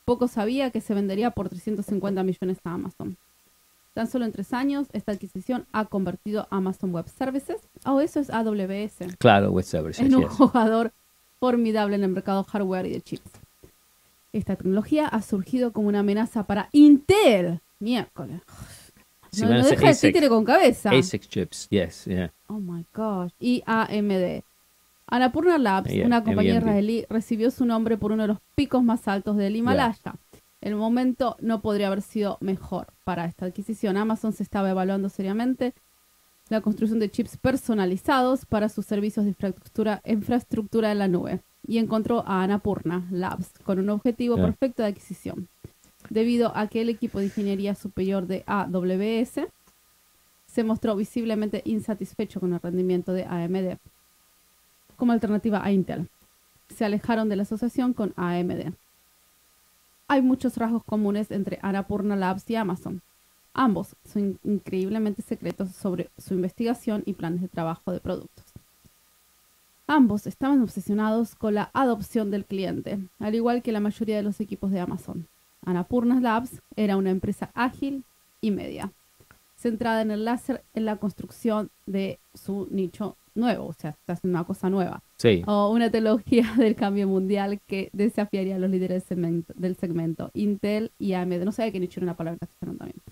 Poco 0.06 0.26
sabía 0.26 0.70
que 0.70 0.80
se 0.80 0.94
vendería 0.94 1.30
por 1.30 1.48
350 1.50 2.22
millones 2.22 2.58
a 2.64 2.72
Amazon. 2.72 3.16
Tan 3.92 4.06
solo 4.08 4.24
en 4.24 4.32
tres 4.32 4.52
años, 4.54 4.86
esta 4.92 5.12
adquisición 5.12 5.66
ha 5.72 5.84
convertido 5.84 6.46
Amazon 6.50 6.92
Web 6.94 7.08
Services, 7.08 7.60
o 7.84 8.00
eso 8.00 8.20
es 8.20 8.30
AWS, 8.30 9.16
Claro, 9.18 9.50
web 9.52 9.64
services, 9.64 10.06
en 10.06 10.14
un 10.14 10.22
yes. 10.22 10.30
jugador 10.32 10.92
formidable 11.38 11.96
en 11.96 12.04
el 12.04 12.10
mercado 12.10 12.44
hardware 12.44 12.86
y 12.86 12.90
de 12.92 13.00
chips. 13.02 13.30
Esta 14.32 14.56
tecnología 14.56 15.08
ha 15.08 15.22
surgido 15.22 15.72
como 15.72 15.88
una 15.88 16.00
amenaza 16.00 16.44
para 16.44 16.68
Intel. 16.72 17.60
Miércoles. 17.80 18.40
No 19.38 19.48
no 19.48 19.64
deja 19.64 19.88
ASIC. 19.90 20.10
títere 20.12 20.28
con 20.28 20.44
cabeza. 20.44 20.90
ASIC 20.90 21.22
chips, 21.28 21.68
yes, 21.70 22.04
yeah. 22.04 22.32
Oh 22.48 22.58
my 22.60 22.84
gosh. 22.94 23.32
Y 23.40 23.62
AMD. 23.66 24.42
Annapurna 25.06 25.58
Labs, 25.58 25.90
Yeah, 25.90 26.06
una 26.06 26.22
compañía 26.22 26.54
AMD. 26.58 26.62
israelí, 26.62 27.06
recibió 27.08 27.50
su 27.50 27.64
nombre 27.64 27.96
por 27.96 28.12
uno 28.12 28.22
de 28.22 28.28
los 28.28 28.38
picos 28.54 28.82
más 28.82 29.08
altos 29.08 29.36
del 29.36 29.56
Himalaya. 29.56 30.14
El 30.60 30.76
momento 30.76 31.36
no 31.40 31.60
podría 31.62 31.88
haber 31.88 32.02
sido 32.02 32.38
mejor 32.40 32.88
para 33.04 33.24
esta 33.24 33.46
adquisición. 33.46 33.96
Amazon 33.96 34.32
se 34.32 34.42
estaba 34.42 34.70
evaluando 34.70 35.08
seriamente 35.08 35.74
la 36.48 36.60
construcción 36.60 37.00
de 37.00 37.10
chips 37.10 37.36
personalizados 37.36 38.44
para 38.44 38.68
sus 38.68 38.84
servicios 38.86 39.24
de 39.24 39.30
infraestructura, 39.30 40.02
infraestructura 40.04 40.92
en 40.92 40.98
la 40.98 41.08
nube 41.08 41.40
y 41.66 41.78
encontró 41.78 42.24
a 42.26 42.42
Annapurna 42.42 43.06
Labs 43.10 43.50
con 43.64 43.78
un 43.78 43.90
objetivo 43.90 44.36
Yeah. 44.36 44.46
perfecto 44.46 44.82
de 44.82 44.88
adquisición. 44.88 45.48
Debido 46.08 46.56
a 46.56 46.66
que 46.68 46.80
el 46.80 46.88
equipo 46.88 47.18
de 47.18 47.26
ingeniería 47.26 47.74
superior 47.74 48.26
de 48.26 48.42
AWS 48.46 49.46
se 50.46 50.64
mostró 50.64 50.96
visiblemente 50.96 51.62
insatisfecho 51.64 52.40
con 52.40 52.52
el 52.54 52.60
rendimiento 52.60 53.12
de 53.12 53.24
AMD 53.24 53.78
como 54.96 55.12
alternativa 55.12 55.64
a 55.64 55.72
Intel. 55.72 56.08
Se 56.68 56.84
alejaron 56.84 57.28
de 57.28 57.36
la 57.36 57.42
asociación 57.42 57.94
con 57.94 58.12
AMD. 58.16 58.74
Hay 60.08 60.22
muchos 60.22 60.56
rasgos 60.56 60.84
comunes 60.84 61.30
entre 61.30 61.58
Annapurna 61.62 62.16
Labs 62.16 62.48
y 62.50 62.56
Amazon. 62.56 63.00
Ambos 63.54 63.96
son 64.04 64.38
increíblemente 64.44 65.22
secretos 65.22 65.70
sobre 65.70 66.10
su 66.18 66.34
investigación 66.34 67.02
y 67.06 67.14
planes 67.14 67.40
de 67.40 67.48
trabajo 67.48 67.92
de 67.92 68.00
productos. 68.00 68.49
Ambos 69.92 70.28
estaban 70.28 70.62
obsesionados 70.62 71.34
con 71.34 71.54
la 71.54 71.68
adopción 71.74 72.30
del 72.30 72.44
cliente, 72.44 73.00
al 73.18 73.34
igual 73.34 73.60
que 73.60 73.72
la 73.72 73.80
mayoría 73.80 74.14
de 74.14 74.22
los 74.22 74.38
equipos 74.38 74.70
de 74.70 74.78
Amazon. 74.78 75.26
Annapurna 75.66 76.20
Labs 76.20 76.62
era 76.76 76.96
una 76.96 77.10
empresa 77.10 77.50
ágil 77.54 78.04
y 78.40 78.52
media. 78.52 78.92
centrada 79.56 80.00
en 80.02 80.12
el 80.12 80.24
láser 80.24 80.62
en 80.74 80.84
la 80.84 80.98
construcción 80.98 81.70
de 81.86 82.20
su 82.34 82.68
nicho 82.70 83.16
nuevo, 83.34 83.66
o 83.66 83.72
sea, 83.72 83.90
está 83.90 84.12
haciendo 84.12 84.38
una 84.38 84.46
cosa 84.46 84.70
nueva. 84.70 85.02
Sí. 85.16 85.42
O 85.48 85.72
una 85.72 85.90
tecnología 85.90 86.44
del 86.56 86.76
cambio 86.76 87.08
mundial 87.08 87.60
que 87.66 87.90
desafiaría 87.92 88.54
a 88.54 88.58
los 88.60 88.70
líderes 88.70 89.08
del 89.08 89.08
segmento, 89.08 89.52
del 89.56 89.74
segmento 89.74 90.30
Intel 90.34 90.92
y 91.00 91.14
AMD. 91.14 91.44
No 91.44 91.50
sabía 91.50 91.72
que 91.72 91.80
nicho 91.80 91.98
era 91.98 92.04
una 92.04 92.16
palabra 92.16 92.38
castellano 92.38 92.78
también. 92.78 93.02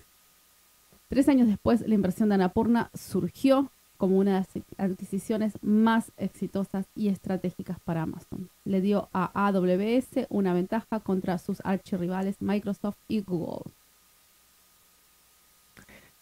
Tres 1.09 1.27
años 1.27 1.49
después, 1.49 1.85
la 1.85 1.93
inversión 1.93 2.29
de 2.29 2.35
Anapurna 2.35 2.89
surgió 2.93 3.69
como 3.99 4.17
una 4.17 4.31
de 4.31 4.39
las 4.39 4.63
adquisiciones 4.91 5.53
más 5.61 6.11
exitosas 6.17 6.87
y 6.95 7.09
estratégicas 7.09 7.79
para 7.81 8.01
Amazon. 8.03 8.49
Le 8.65 8.81
dio 8.81 9.09
a 9.13 9.29
AWS 9.47 10.25
una 10.29 10.53
ventaja 10.53 11.01
contra 11.01 11.37
sus 11.37 11.59
archirrivales 11.63 12.41
Microsoft 12.41 12.97
y 13.09 13.21
Google. 13.21 13.71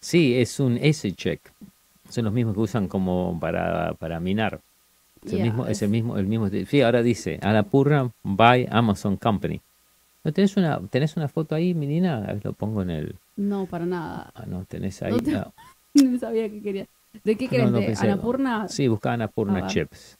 Sí, 0.00 0.36
es 0.36 0.60
un 0.60 0.76
S-check. 0.76 1.40
Son 2.08 2.24
los 2.24 2.32
mismos 2.32 2.54
que 2.54 2.60
usan 2.60 2.88
como 2.88 3.38
para, 3.40 3.94
para 3.94 4.20
minar. 4.20 4.60
Es 5.24 5.32
el 5.32 5.42
mismo, 5.42 5.66
es 5.66 5.72
es- 5.78 5.82
el 5.82 5.88
mismo, 5.90 6.16
el 6.18 6.26
mismo. 6.26 6.48
Sí, 6.48 6.80
ahora 6.82 7.02
dice, 7.02 7.38
Anapurna 7.42 8.10
by 8.22 8.66
Amazon 8.70 9.16
Company. 9.16 9.60
¿No 10.24 10.32
tenés 10.32 10.56
una, 10.56 10.80
tenés 10.88 11.16
una 11.16 11.28
foto 11.28 11.54
ahí, 11.54 11.74
menina? 11.74 12.18
A 12.18 12.32
ver, 12.32 12.44
lo 12.44 12.52
pongo 12.52 12.82
en 12.82 12.90
el. 12.90 13.16
No, 13.36 13.66
para 13.66 13.86
nada. 13.86 14.32
Ah, 14.34 14.46
no, 14.46 14.64
tenés 14.64 15.00
ahí. 15.02 15.12
No 15.12 15.18
te- 15.18 15.42
No 16.04 16.18
sabía 16.18 16.48
que 16.48 16.60
quería. 16.62 16.86
¿De 17.24 17.36
qué 17.36 17.48
querés? 17.48 17.66
no, 17.70 17.72
no 17.72 17.86
¿De. 17.86 17.94
Anapurna? 17.98 18.68
Sí, 18.68 18.88
busca 18.88 19.12
Anapurna 19.12 19.60
Ah. 19.64 19.66
Chips. 19.66 20.16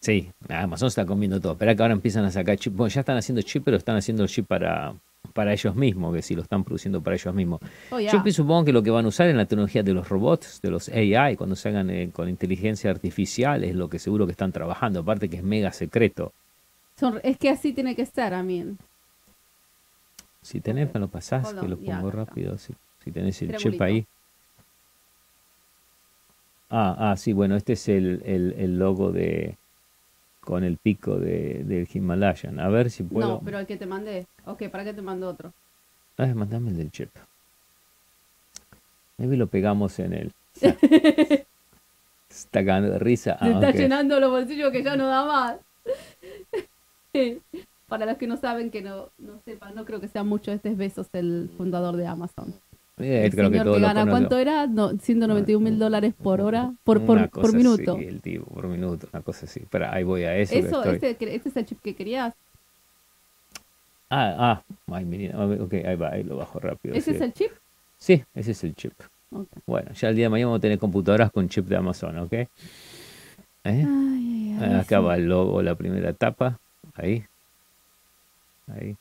Sí, 0.00 0.30
Amazon 0.48 0.88
está 0.88 1.06
comiendo 1.06 1.40
todo. 1.40 1.52
Espera 1.52 1.74
que 1.74 1.82
ahora 1.82 1.94
empiezan 1.94 2.24
a 2.26 2.30
sacar 2.30 2.58
chip. 2.58 2.74
Bueno, 2.74 2.90
ya 2.92 3.00
están 3.00 3.16
haciendo 3.16 3.40
chip, 3.42 3.64
pero 3.64 3.78
están 3.78 3.96
haciendo 3.96 4.26
chip 4.26 4.46
para, 4.46 4.94
para 5.32 5.52
ellos 5.54 5.74
mismos, 5.74 6.14
que 6.14 6.20
si 6.20 6.34
lo 6.34 6.42
están 6.42 6.62
produciendo 6.62 7.00
para 7.00 7.16
ellos 7.16 7.34
mismos. 7.34 7.60
Oh. 7.90 7.98
Yo 7.98 8.22
supongo 8.30 8.66
que 8.66 8.72
lo 8.72 8.82
que 8.82 8.90
van 8.90 9.06
a 9.06 9.08
usar 9.08 9.28
en 9.28 9.38
la 9.38 9.46
tecnología 9.46 9.82
de 9.82 9.94
los 9.94 10.06
robots, 10.10 10.60
de 10.60 10.70
los 10.70 10.90
AI, 10.90 11.36
cuando 11.36 11.56
se 11.56 11.70
hagan 11.70 11.88
eh, 11.88 12.10
con 12.12 12.28
inteligencia 12.28 12.90
artificial, 12.90 13.64
es 13.64 13.74
lo 13.74 13.88
que 13.88 13.98
seguro 13.98 14.26
que 14.26 14.32
están 14.32 14.52
trabajando. 14.52 15.00
Aparte 15.00 15.30
que 15.30 15.36
es 15.38 15.42
mega 15.42 15.72
secreto. 15.72 16.32
Son- 17.00 17.18
es 17.22 17.38
que 17.38 17.48
así 17.48 17.72
tiene 17.72 17.96
que 17.96 18.04
ser, 18.04 18.34
Amin. 18.34 18.76
Si 20.42 20.60
tenés, 20.60 20.92
me 20.92 21.00
lo 21.00 21.08
pasás, 21.08 21.46
Hold 21.46 21.60
que 21.60 21.64
on, 21.64 21.70
lo 21.70 21.76
pongo 21.78 22.10
rápido. 22.10 22.58
Si, 22.58 22.74
si 23.02 23.10
tenés 23.10 23.40
el 23.40 23.56
chip 23.56 23.80
ahí. 23.80 24.04
Ah, 26.76 26.96
ah, 26.98 27.16
sí, 27.16 27.32
bueno, 27.32 27.54
este 27.54 27.74
es 27.74 27.88
el, 27.88 28.20
el, 28.24 28.52
el 28.58 28.78
logo 28.80 29.12
de 29.12 29.56
con 30.40 30.64
el 30.64 30.76
pico 30.76 31.16
de, 31.20 31.62
del 31.64 31.88
Himalayan. 31.92 32.58
A 32.58 32.68
ver 32.68 32.90
si 32.90 33.04
puedo. 33.04 33.28
No, 33.28 33.40
pero 33.44 33.60
el 33.60 33.66
que 33.66 33.76
te 33.76 33.86
mandé. 33.86 34.26
Ok, 34.44 34.68
¿para 34.70 34.82
qué 34.82 34.92
te 34.92 35.00
mando 35.00 35.28
otro? 35.28 35.52
Ah, 36.18 36.26
mandame 36.34 36.70
el 36.70 36.76
del 36.76 36.90
chip. 36.90 37.10
Maybe 39.18 39.36
lo 39.36 39.46
pegamos 39.46 40.00
en 40.00 40.12
el. 40.14 40.32
Se 40.54 41.46
está 42.28 42.64
cagando 42.64 42.90
de 42.90 42.98
risa. 42.98 43.38
Se 43.38 43.44
Ah, 43.44 43.50
está 43.50 43.70
llenando 43.70 44.18
los 44.18 44.32
bolsillos 44.32 44.72
que 44.72 44.82
ya 44.82 44.96
no 44.96 45.06
da 45.06 45.24
más. 45.24 45.56
Para 47.86 48.06
los 48.06 48.16
que 48.16 48.26
no 48.26 48.36
saben, 48.36 48.72
que 48.72 48.82
no, 48.82 49.10
no 49.18 49.38
sepan, 49.44 49.76
no 49.76 49.84
creo 49.84 50.00
que 50.00 50.08
sea 50.08 50.24
mucho. 50.24 50.50
Este 50.50 50.70
es 50.70 50.76
Besos, 50.76 51.06
el 51.12 51.50
fundador 51.56 51.96
de 51.96 52.08
Amazon. 52.08 52.52
Eh, 52.98 53.24
El 53.24 53.30
creo 53.32 53.50
que 53.50 53.58
señor 53.58 53.74
que 53.74 53.80
lo 53.80 53.86
gana. 53.88 54.08
¿cuánto 54.08 54.38
era? 54.38 54.66
No, 54.68 54.90
191 54.96 55.58
mil 55.64 55.78
dólares 55.80 56.14
por 56.14 56.40
hora, 56.40 56.72
por, 56.84 57.04
por, 57.04 57.28
por 57.28 57.52
minuto. 57.54 57.96
así, 57.96 58.04
el 58.04 58.20
tipo, 58.20 58.44
por 58.46 58.68
minuto, 58.68 59.08
una 59.12 59.22
cosa 59.22 59.46
así. 59.46 59.60
Espera, 59.60 59.92
ahí 59.92 60.04
voy 60.04 60.22
a 60.22 60.36
eso. 60.36 60.52
que 60.52 60.58
Eso, 60.60 60.78
estoy- 60.84 60.94
este, 60.94 61.16
que- 61.16 61.34
este 61.34 61.48
es 61.48 61.56
el 61.56 61.66
chip 61.66 61.80
que 61.82 61.94
querías. 61.96 62.34
Ah, 64.10 64.36
ah, 64.38 64.62
ay, 64.92 65.04
menina, 65.04 65.42
a 65.42 65.46
ver, 65.46 65.60
ok, 65.60 65.72
ahí 65.74 65.96
va, 65.96 66.10
ahí 66.10 66.22
lo 66.22 66.36
bajo 66.36 66.60
rápido. 66.60 66.94
¿Ese 66.94 67.10
sí. 67.10 67.16
es 67.16 67.22
el 67.22 67.32
chip? 67.32 67.50
Sí, 67.98 68.22
ese 68.34 68.52
es 68.52 68.62
el 68.62 68.74
chip. 68.76 68.92
Ok. 69.32 69.48
Bueno, 69.66 69.90
ya 69.92 70.10
el 70.10 70.14
día 70.14 70.26
de 70.26 70.28
mañana 70.28 70.46
vamos 70.48 70.58
a 70.58 70.62
tener 70.62 70.78
computadoras 70.78 71.32
con 71.32 71.48
chip 71.48 71.66
de 71.66 71.76
Amazon, 71.76 72.16
¿ok? 72.18 72.32
¿Eh? 72.32 72.48
Ay, 73.64 74.56
ay, 74.60 74.74
Acá 74.74 74.98
sí. 74.98 75.04
va 75.04 75.16
el 75.16 75.26
logo, 75.26 75.62
la 75.62 75.74
primera 75.74 76.10
etapa. 76.10 76.60
Ahí. 76.94 77.24
Ahí. 78.68 78.94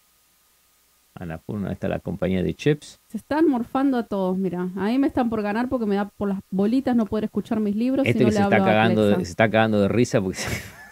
Anapurna, 1.15 1.71
está 1.71 1.87
la 1.87 1.99
compañía 1.99 2.41
de 2.41 2.53
chips. 2.53 2.99
Se 3.07 3.17
están 3.17 3.47
morfando 3.47 3.97
a 3.97 4.03
todos, 4.03 4.37
mira. 4.37 4.69
A 4.75 4.87
mí 4.87 4.97
me 4.97 5.07
están 5.07 5.29
por 5.29 5.41
ganar 5.41 5.69
porque 5.69 5.85
me 5.85 5.95
da 5.95 6.05
por 6.09 6.29
las 6.29 6.39
bolitas 6.49 6.95
no 6.95 7.05
poder 7.05 7.25
escuchar 7.25 7.59
mis 7.59 7.75
libros 7.75 8.05
Este 8.05 8.19
si 8.19 8.23
no 8.23 8.29
que 8.29 8.33
le 8.33 8.37
se 8.37 8.43
está, 8.43 8.55
hablo 8.55 8.65
a 8.65 8.67
cagando 8.67 9.07
de, 9.07 9.15
se 9.15 9.21
está 9.21 9.49
cagando 9.49 9.81
de 9.81 9.87
risa 9.87 10.21
porque 10.21 10.39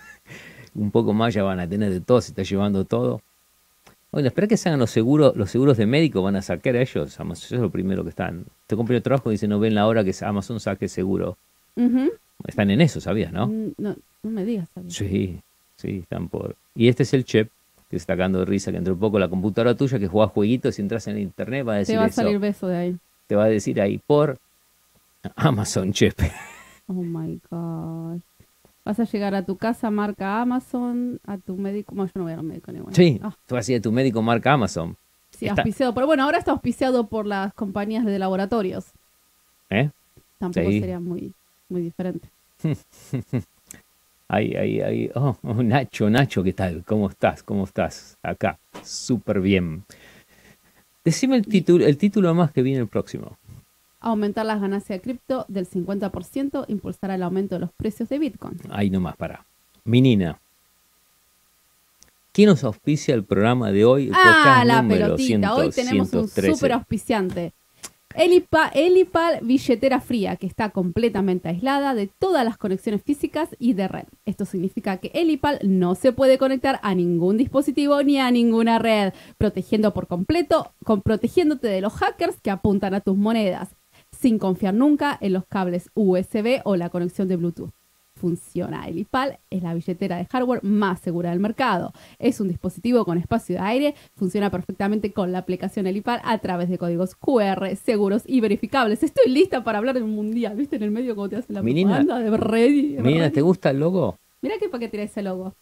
un 0.75 0.91
poco 0.91 1.13
más 1.13 1.33
ya 1.33 1.43
van 1.43 1.59
a 1.59 1.67
tener 1.67 1.91
de 1.91 2.01
todo, 2.01 2.21
se 2.21 2.31
está 2.31 2.43
llevando 2.43 2.85
todo. 2.85 3.21
Oye, 4.11 4.27
espera 4.27 4.47
que 4.47 4.57
se 4.57 4.69
hagan 4.69 4.79
los 4.79 4.91
seguros, 4.91 5.35
los 5.35 5.49
seguros 5.49 5.77
de 5.77 5.85
médico, 5.85 6.21
van 6.21 6.35
a 6.35 6.41
sacar 6.41 6.75
a 6.75 6.81
ellos. 6.81 7.19
Amazon, 7.19 7.45
eso 7.45 7.55
es 7.55 7.61
lo 7.61 7.69
primero 7.69 8.03
que 8.03 8.09
están. 8.09 8.45
Te 8.67 8.75
compré 8.75 8.97
el 8.97 9.03
trabajo 9.03 9.31
y 9.31 9.35
dice, 9.35 9.47
no 9.47 9.59
ven 9.59 9.73
la 9.73 9.87
hora 9.87 10.03
que 10.03 10.13
Amazon 10.23 10.59
saque 10.59 10.87
seguro. 10.87 11.37
Están 12.45 12.71
en 12.71 12.81
eso, 12.81 12.99
¿sabías, 12.99 13.31
no? 13.31 13.47
Mm, 13.47 13.73
no, 13.77 13.95
no 14.23 14.29
me 14.29 14.43
digas. 14.43 14.67
Sí, 14.87 15.39
sí, 15.77 15.99
están 15.99 16.27
por. 16.27 16.55
Y 16.75 16.89
este 16.89 17.03
es 17.03 17.13
el 17.13 17.23
chip 17.23 17.49
que 17.91 17.97
está 17.97 18.13
cagando 18.15 18.39
de 18.39 18.45
risa, 18.45 18.71
que 18.71 18.77
entre 18.77 18.93
un 18.93 18.99
poco 18.99 19.19
la 19.19 19.27
computadora 19.29 19.75
tuya 19.75 19.99
que 19.99 20.07
juega 20.07 20.27
jueguitos 20.29 20.79
y 20.79 20.81
entras 20.81 21.05
en 21.07 21.19
internet 21.19 21.67
va 21.67 21.73
a 21.73 21.77
decir 21.77 21.95
Te 21.95 21.99
va 21.99 22.05
a 22.05 22.09
salir 22.09 22.39
beso 22.39 22.67
de 22.67 22.77
ahí. 22.77 22.97
Te 23.27 23.35
va 23.35 23.43
a 23.43 23.47
decir 23.47 23.79
ahí 23.79 23.99
por 23.99 24.39
Amazon 25.35 25.91
chip. 25.93 26.19
Oh 26.87 26.93
my 26.93 27.39
gosh. 27.49 28.21
Vas 28.83 28.99
a 28.99 29.03
llegar 29.03 29.35
a 29.35 29.43
tu 29.45 29.57
casa, 29.57 29.91
marca 29.91 30.41
Amazon, 30.41 31.19
a 31.27 31.37
tu 31.37 31.55
médico. 31.55 31.93
Bueno, 31.93 32.11
yo 32.13 32.19
no 32.19 32.23
voy 32.23 32.33
a 32.33 32.39
un 32.39 32.47
médico 32.47 32.71
ni 32.71 32.79
bueno. 32.79 32.95
Sí, 32.95 33.19
Ah, 33.21 33.35
tú 33.45 33.55
vas 33.55 33.67
a 33.69 33.71
ir 33.73 33.77
a 33.77 33.81
tu 33.81 33.91
médico 33.91 34.21
marca 34.23 34.53
Amazon. 34.53 34.95
sí, 35.29 35.45
está- 35.47 35.61
auspiciado. 35.61 35.93
Pero 35.93 36.07
bueno, 36.07 36.23
ahora 36.23 36.39
está 36.39 36.51
auspiciado 36.51 37.05
por 37.07 37.27
las 37.27 37.53
compañías 37.53 38.05
de 38.05 38.17
laboratorios. 38.17 38.85
¿Eh? 39.69 39.89
Tampoco 40.39 40.69
Sí. 40.69 40.79
sería 40.79 40.99
muy, 40.99 41.31
muy 41.69 41.81
diferente. 41.83 42.27
Ahí, 44.33 44.55
ahí, 44.55 44.79
ahí. 44.79 45.11
Oh, 45.13 45.35
oh, 45.43 45.61
Nacho, 45.61 46.09
Nacho, 46.09 46.41
¿qué 46.41 46.53
tal? 46.53 46.85
¿Cómo 46.85 47.09
estás? 47.09 47.43
¿Cómo 47.43 47.65
estás? 47.65 48.17
Acá. 48.23 48.57
Súper 48.81 49.41
bien. 49.41 49.83
Decime 51.03 51.35
el 51.35 51.45
título, 51.45 51.85
el 51.85 51.97
título 51.97 52.33
más 52.33 52.53
que 52.53 52.61
viene 52.61 52.79
el 52.79 52.87
próximo. 52.87 53.37
Aumentar 53.99 54.45
las 54.45 54.61
ganancias 54.61 54.99
de 54.99 55.01
cripto 55.01 55.45
del 55.49 55.67
50% 55.67 56.63
impulsará 56.69 57.15
el 57.15 57.23
aumento 57.23 57.55
de 57.55 57.59
los 57.59 57.71
precios 57.73 58.07
de 58.07 58.19
Bitcoin. 58.19 58.57
Ahí 58.69 58.89
nomás, 58.89 59.17
para. 59.17 59.45
Minina. 59.83 60.39
¿Quién 62.31 62.47
nos 62.47 62.63
auspicia 62.63 63.13
el 63.13 63.25
programa 63.25 63.73
de 63.73 63.83
hoy? 63.83 64.11
Ah, 64.13 64.23
podcast 64.23 64.65
la 64.65 64.81
número 64.81 65.05
pelotita. 65.07 65.55
Hoy 65.55 65.71
100, 65.73 65.87
tenemos 65.87 66.13
un 66.13 66.29
113. 66.29 66.55
super 66.55 66.71
auspiciante. 66.71 67.51
Elipa- 68.15 68.71
Elipal 68.73 69.39
billetera 69.41 70.01
fría 70.01 70.35
que 70.35 70.47
está 70.47 70.69
completamente 70.69 71.49
aislada 71.49 71.93
de 71.93 72.07
todas 72.07 72.43
las 72.45 72.57
conexiones 72.57 73.01
físicas 73.03 73.49
y 73.59 73.73
de 73.73 73.87
red. 73.87 74.05
Esto 74.25 74.45
significa 74.45 74.97
que 74.97 75.11
Elipal 75.13 75.59
no 75.63 75.95
se 75.95 76.11
puede 76.11 76.37
conectar 76.37 76.79
a 76.83 76.95
ningún 76.95 77.37
dispositivo 77.37 78.01
ni 78.03 78.19
a 78.19 78.31
ninguna 78.31 78.79
red, 78.79 79.13
protegiendo 79.37 79.93
por 79.93 80.07
completo, 80.07 80.73
protegiéndote 81.03 81.67
de 81.67 81.81
los 81.81 81.93
hackers 81.93 82.39
que 82.41 82.51
apuntan 82.51 82.93
a 82.93 83.01
tus 83.01 83.17
monedas, 83.17 83.75
sin 84.11 84.39
confiar 84.39 84.73
nunca 84.73 85.17
en 85.21 85.33
los 85.33 85.45
cables 85.47 85.89
USB 85.95 86.61
o 86.63 86.75
la 86.75 86.89
conexión 86.89 87.27
de 87.27 87.35
Bluetooth. 87.37 87.71
Funciona. 88.21 88.87
Elipal 88.87 89.39
es 89.49 89.63
la 89.63 89.73
billetera 89.73 90.17
de 90.17 90.25
hardware 90.25 90.63
más 90.63 90.99
segura 90.99 91.31
del 91.31 91.39
mercado. 91.39 91.91
Es 92.19 92.39
un 92.39 92.49
dispositivo 92.49 93.03
con 93.03 93.17
espacio 93.17 93.55
de 93.55 93.61
aire, 93.61 93.95
funciona 94.15 94.51
perfectamente 94.51 95.11
con 95.11 95.31
la 95.31 95.39
aplicación 95.39 95.87
Elipal 95.87 96.21
a 96.23 96.37
través 96.37 96.69
de 96.69 96.77
códigos 96.77 97.15
QR, 97.15 97.75
seguros 97.75 98.21
y 98.27 98.39
verificables. 98.39 99.01
Estoy 99.01 99.31
lista 99.31 99.63
para 99.63 99.79
hablar 99.79 99.97
en 99.97 100.03
un 100.03 100.11
mundial, 100.11 100.55
¿viste? 100.55 100.75
En 100.75 100.83
el 100.83 100.91
medio 100.91 101.15
como 101.15 101.29
te 101.29 101.37
hacen 101.37 101.55
la 101.55 101.63
Menina, 101.63 101.95
propaganda 101.95 102.19
de 102.19 102.37
Ready. 102.37 102.97
Minina, 103.01 103.31
¿te 103.31 103.41
gusta 103.41 103.71
el 103.71 103.79
logo? 103.79 104.19
Mira 104.43 104.59
que 104.59 104.69
para 104.69 104.81
qué 104.81 104.87
tiene 104.87 105.05
ese 105.05 105.23
logo. 105.23 105.55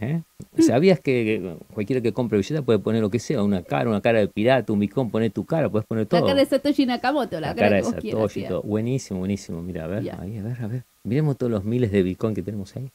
¿Eh? 0.00 0.22
¿Sabías 0.58 0.98
que 1.00 1.56
cualquiera 1.72 2.02
que 2.02 2.12
compre 2.12 2.36
billeta 2.38 2.62
puede 2.62 2.78
poner 2.80 3.00
lo 3.00 3.10
que 3.10 3.18
sea? 3.18 3.42
Una 3.42 3.62
cara, 3.62 3.88
una 3.88 4.00
cara 4.00 4.18
de 4.18 4.28
pirata, 4.28 4.72
un 4.72 4.80
bicón, 4.80 5.10
poner 5.10 5.30
tu 5.30 5.44
cara, 5.44 5.68
puedes 5.70 5.86
poner 5.86 6.06
todo. 6.06 6.20
La 6.20 6.26
cara 6.26 6.40
de 6.40 6.46
Satoshi 6.46 6.84
Nakamoto, 6.84 7.40
la, 7.40 7.48
La 7.48 7.54
cara, 7.54 7.66
cara 7.68 7.76
de 7.76 7.82
que 7.82 7.86
vos 7.88 7.94
quieras. 8.00 8.18
Satoshi, 8.20 8.40
tía. 8.40 8.48
todo. 8.48 8.62
Buenísimo, 8.62 9.18
buenísimo. 9.20 9.62
Mira, 9.62 9.84
a 9.84 9.86
ver, 9.86 9.98
ahí, 10.20 10.38
a 10.38 10.42
ver, 10.42 10.62
a 10.62 10.66
ver. 10.66 10.84
Miremos 11.04 11.36
todos 11.38 11.52
los 11.52 11.64
miles 11.64 11.92
de 11.92 12.02
Bitcoin 12.02 12.34
que 12.34 12.42
tenemos 12.42 12.74
ahí. 12.76 12.90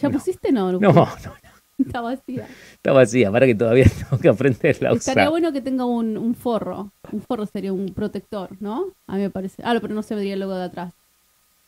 ¿Ya 0.00 0.08
pusiste? 0.10 0.52
No, 0.52 0.72
No, 0.72 0.78
no, 0.92 1.08
Está 1.76 2.00
vacía. 2.00 2.46
está 2.74 2.92
vacía. 2.92 3.32
Para 3.32 3.46
que 3.46 3.54
todavía 3.56 3.84
tengo 4.08 4.22
que 4.22 4.28
aprenderla 4.28 4.90
a 4.90 4.92
Estaría 4.94 5.24
usar. 5.24 5.30
bueno 5.30 5.52
que 5.52 5.60
tenga 5.60 5.84
un, 5.84 6.16
un 6.16 6.34
forro. 6.36 6.92
Un 7.10 7.20
forro 7.20 7.46
sería 7.46 7.72
un 7.72 7.86
protector, 7.86 8.50
¿no? 8.60 8.92
A 9.08 9.16
mí 9.16 9.22
me 9.22 9.30
parece. 9.30 9.60
Ah, 9.64 9.76
pero 9.80 9.92
no 9.92 10.02
se 10.04 10.14
vería 10.14 10.34
el 10.34 10.40
logo 10.40 10.54
de 10.54 10.64
atrás. 10.64 10.92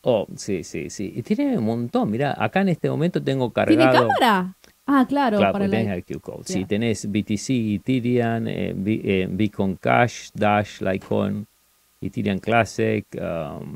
Oh, 0.01 0.25
sí, 0.35 0.63
sí, 0.63 0.89
sí. 0.89 1.11
Y 1.15 1.21
tiene 1.23 1.57
un 1.57 1.65
montón. 1.65 2.09
Mira, 2.11 2.35
acá 2.37 2.61
en 2.61 2.69
este 2.69 2.89
momento 2.89 3.21
tengo 3.21 3.51
¿Tiene 3.51 3.83
cargado. 3.83 4.07
cámara? 4.09 4.53
Ah, 4.85 5.05
claro, 5.07 5.37
Claro, 5.37 5.51
para 5.53 5.67
la... 5.67 5.77
tenés 5.77 5.97
el 5.97 6.05
Q-Code. 6.05 6.43
Sí, 6.45 6.63
tenés 6.65 7.05
BTC, 7.11 7.49
Ethereum, 7.75 8.47
eh, 8.47 8.73
eh, 8.85 9.27
Bitcoin 9.29 9.75
Cash, 9.75 10.29
Dash, 10.33 10.79
Litecoin, 10.81 11.45
Ethereum 12.01 12.39
Classic, 12.39 13.05
um, 13.19 13.75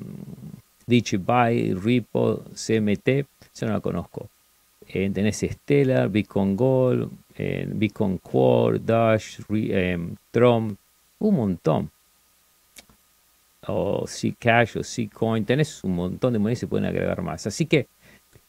DigiBuy, 0.87 1.73
Ripple, 1.73 2.37
CMT, 2.53 3.25
yo 3.55 3.67
no 3.67 3.73
la 3.73 3.79
conozco. 3.81 4.29
Eh, 4.87 5.09
tenés 5.13 5.39
Stellar, 5.41 6.09
Bitcoin 6.09 6.55
Gold, 6.55 7.09
eh, 7.37 7.65
Bitcoin 7.67 8.17
Core, 8.19 8.79
Dash, 8.79 9.39
eh, 9.49 9.97
Tron, 10.31 10.77
un 11.19 11.35
montón. 11.35 11.91
O 13.67 14.05
Zcash 14.07 14.77
o 14.77 14.83
Zcoin. 14.83 15.45
Tenés 15.45 15.83
un 15.83 15.95
montón 15.95 16.33
de 16.33 16.39
monedas 16.39 16.59
y 16.59 16.61
se 16.61 16.67
pueden 16.67 16.85
agregar 16.85 17.21
más. 17.21 17.45
Así 17.47 17.65
que 17.65 17.87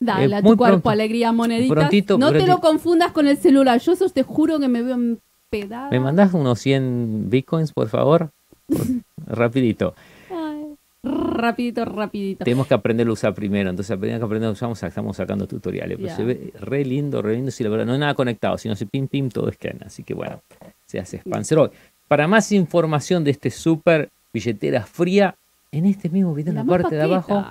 Dale 0.00 0.34
Eh, 0.34 0.38
a 0.38 0.42
muy 0.42 0.52
tu 0.52 0.56
cuerpo 0.56 0.74
pronto. 0.80 0.90
alegría 0.90 1.30
moneditas. 1.32 1.76
Prontito, 1.76 2.18
no 2.18 2.32
te 2.32 2.46
lo 2.46 2.58
confundas 2.60 3.12
con 3.12 3.28
el 3.28 3.36
celular. 3.36 3.78
Yo 3.80 3.92
eso 3.92 4.08
te 4.08 4.22
juro 4.24 4.58
que 4.58 4.66
me 4.68 4.82
veo 4.82 4.94
empedada. 4.94 5.90
¿me 5.90 6.00
mandás 6.00 6.34
unos 6.34 6.58
100 6.60 7.30
bitcoins, 7.30 7.72
por 7.72 7.88
favor? 7.88 8.30
Rapidito. 9.26 9.94
Ay, 10.30 10.74
rapidito, 11.04 11.84
rapidito. 11.84 12.44
Tenemos 12.44 12.66
que 12.66 12.74
aprender 12.74 13.06
a 13.06 13.12
usar 13.12 13.34
primero, 13.34 13.70
entonces 13.70 13.96
tenemos 14.00 14.18
que 14.20 14.24
aprender 14.24 14.48
a 14.48 14.52
usar, 14.52 14.88
estamos 14.88 15.16
sacando 15.16 15.46
tutoriales, 15.46 15.98
pero 16.00 16.16
se 16.16 16.24
ve 16.24 16.52
re 16.60 16.84
lindo, 16.84 17.22
re 17.22 17.34
lindo, 17.34 17.50
si 17.50 17.62
la 17.62 17.70
verdad 17.70 17.86
no 17.86 17.92
hay 17.92 17.98
nada 17.98 18.14
conectado, 18.14 18.58
sino 18.58 18.74
se 18.74 18.86
pim 18.86 19.06
pim 19.08 19.28
todo 19.28 19.50
scan, 19.52 19.78
así 19.84 20.02
que 20.02 20.14
bueno, 20.14 20.40
se 20.86 20.98
hace 20.98 21.18
Spancer 21.18 21.58
hoy. 21.58 21.70
Para 22.08 22.26
más 22.26 22.50
información 22.52 23.22
de 23.24 23.30
este 23.30 23.50
super 23.50 24.10
billetera 24.32 24.84
fría, 24.84 25.36
en 25.70 25.86
este 25.86 26.08
mismo 26.08 26.34
video 26.34 26.50
en 26.50 26.56
la, 26.56 26.64
parte 26.64 26.94
de 26.94 27.02
abajo 27.02 27.44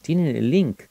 tienen 0.00 0.36
el 0.36 0.50
link 0.50 0.82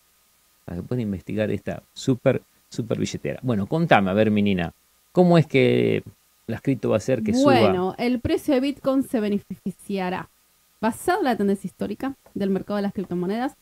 para 0.66 0.78
que 0.78 0.84
puedan 0.84 1.02
investigar 1.02 1.52
esta 1.52 1.84
super, 1.94 2.42
super 2.70 2.98
billetera. 2.98 3.40
Bueno, 3.44 3.68
contame, 3.68 4.10
a 4.10 4.14
ver, 4.14 4.32
menina, 4.32 4.74
¿cómo 5.12 5.38
es 5.38 5.46
que 5.46 6.04
la 6.48 6.60
cripto 6.60 6.90
va 6.90 6.96
a 6.96 6.98
hacer 6.98 7.24
que 7.24 7.34
suba? 7.34 7.60
Bueno, 7.60 7.96
el 7.98 8.20
precio 8.20 8.54
de 8.54 8.60
Bitcoin 8.60 9.04
se 9.04 9.20
beneficiará. 9.20 10.30
Basado 10.82 11.20
en 11.20 11.26
la 11.26 11.38
tendencia 11.38 11.68
histórica 11.68 12.16
del 12.34 12.50
mercado 12.50 12.76
de 12.76 12.82
las 12.82 12.94
criptomonedas, 12.94 13.56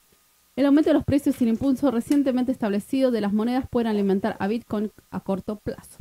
el 0.55 0.65
aumento 0.65 0.89
de 0.89 0.95
los 0.95 1.05
precios 1.05 1.39
y 1.39 1.43
el 1.43 1.51
impulso 1.51 1.91
recientemente 1.91 2.51
establecido 2.51 3.11
de 3.11 3.21
las 3.21 3.31
monedas 3.31 3.65
pueden 3.69 3.87
alimentar 3.87 4.35
a 4.39 4.47
Bitcoin 4.47 4.91
a 5.11 5.19
corto 5.19 5.57
plazo. 5.57 5.99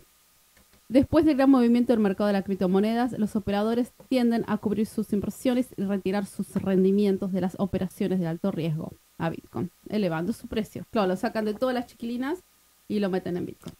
Después 0.90 1.24
del 1.24 1.36
gran 1.36 1.48
movimiento 1.50 1.92
del 1.92 2.00
mercado 2.00 2.26
de 2.26 2.32
las 2.32 2.42
criptomonedas, 2.42 3.16
los 3.16 3.36
operadores 3.36 3.92
tienden 4.08 4.44
a 4.48 4.56
cubrir 4.58 4.86
sus 4.86 5.12
inversiones 5.12 5.68
y 5.76 5.84
retirar 5.84 6.26
sus 6.26 6.52
rendimientos 6.56 7.30
de 7.30 7.40
las 7.40 7.54
operaciones 7.60 8.18
de 8.18 8.26
alto 8.26 8.50
riesgo 8.50 8.90
a 9.16 9.30
Bitcoin, 9.30 9.70
elevando 9.88 10.32
su 10.32 10.48
precio. 10.48 10.84
Claro, 10.90 11.06
lo 11.06 11.16
sacan 11.16 11.44
de 11.44 11.54
todas 11.54 11.76
las 11.76 11.86
chiquilinas 11.86 12.40
y 12.88 12.98
lo 12.98 13.08
meten 13.08 13.36
en 13.36 13.46
Bitcoin. 13.46 13.72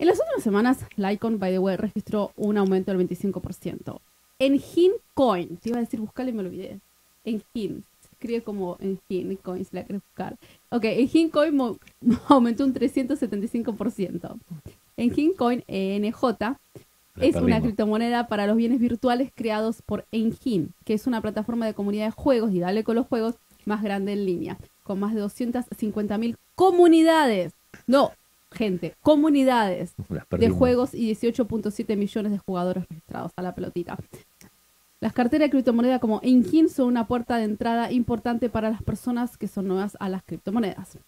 En 0.00 0.08
las 0.08 0.18
últimas 0.18 0.42
semanas, 0.42 0.84
Litecoin, 0.96 1.38
by 1.38 1.52
the 1.52 1.60
way, 1.60 1.76
registró 1.76 2.32
un 2.36 2.58
aumento 2.58 2.90
del 2.92 3.08
25%. 3.08 4.00
En 4.40 4.60
Coin, 5.14 5.58
te 5.58 5.68
iba 5.68 5.78
a 5.78 5.82
decir 5.82 6.00
buscarle 6.00 6.32
y 6.32 6.34
me 6.34 6.40
olvidé. 6.42 6.80
En 7.24 7.40
Hin, 7.54 7.84
se 8.00 8.08
escribe 8.10 8.42
como 8.42 8.76
en 8.80 8.98
Hin 9.08 9.36
Coin, 9.36 9.64
si 9.64 9.76
la 9.76 9.84
querés 9.84 10.02
buscar. 10.02 10.36
Ok, 10.70 10.86
en 10.86 11.30
Coin 11.30 11.54
mo- 11.54 11.78
aumentó 12.28 12.64
un 12.64 12.74
375%. 12.74 14.40
En 14.96 15.34
Coin, 15.34 15.64
ENJ, 15.66 16.22
La 16.40 16.58
es 17.20 17.36
una 17.36 17.60
criptomoneda 17.60 18.26
para 18.28 18.46
los 18.46 18.56
bienes 18.56 18.80
virtuales 18.80 19.30
creados 19.34 19.82
por 19.82 20.06
Engine, 20.12 20.68
que 20.84 20.94
es 20.94 21.06
una 21.06 21.20
plataforma 21.20 21.66
de 21.66 21.74
comunidad 21.74 22.06
de 22.06 22.10
juegos 22.12 22.52
y 22.52 22.60
dale 22.60 22.84
con 22.84 22.96
los 22.96 23.06
juegos 23.06 23.36
más 23.64 23.82
grande 23.82 24.12
en 24.12 24.26
línea, 24.26 24.58
con 24.82 25.00
más 25.00 25.14
de 25.14 25.22
250.000 25.22 26.36
comunidades. 26.54 27.52
No, 27.86 28.12
gente, 28.52 28.94
comunidades 29.02 29.94
de 30.30 30.50
juegos 30.50 30.94
y 30.94 31.12
18.7 31.12 31.96
millones 31.96 32.32
de 32.32 32.38
jugadores 32.38 32.84
registrados 32.88 33.32
a 33.36 33.42
la 33.42 33.54
pelotita. 33.54 33.98
Las 35.00 35.12
carteras 35.12 35.46
de 35.46 35.50
criptomoneda 35.50 35.98
como 35.98 36.20
Engine 36.22 36.68
son 36.68 36.86
una 36.88 37.06
puerta 37.06 37.36
de 37.36 37.44
entrada 37.44 37.92
importante 37.92 38.48
para 38.48 38.70
las 38.70 38.82
personas 38.82 39.36
que 39.36 39.48
son 39.48 39.68
nuevas 39.68 39.96
a 40.00 40.08
las 40.08 40.22
criptomonedas. 40.22 40.98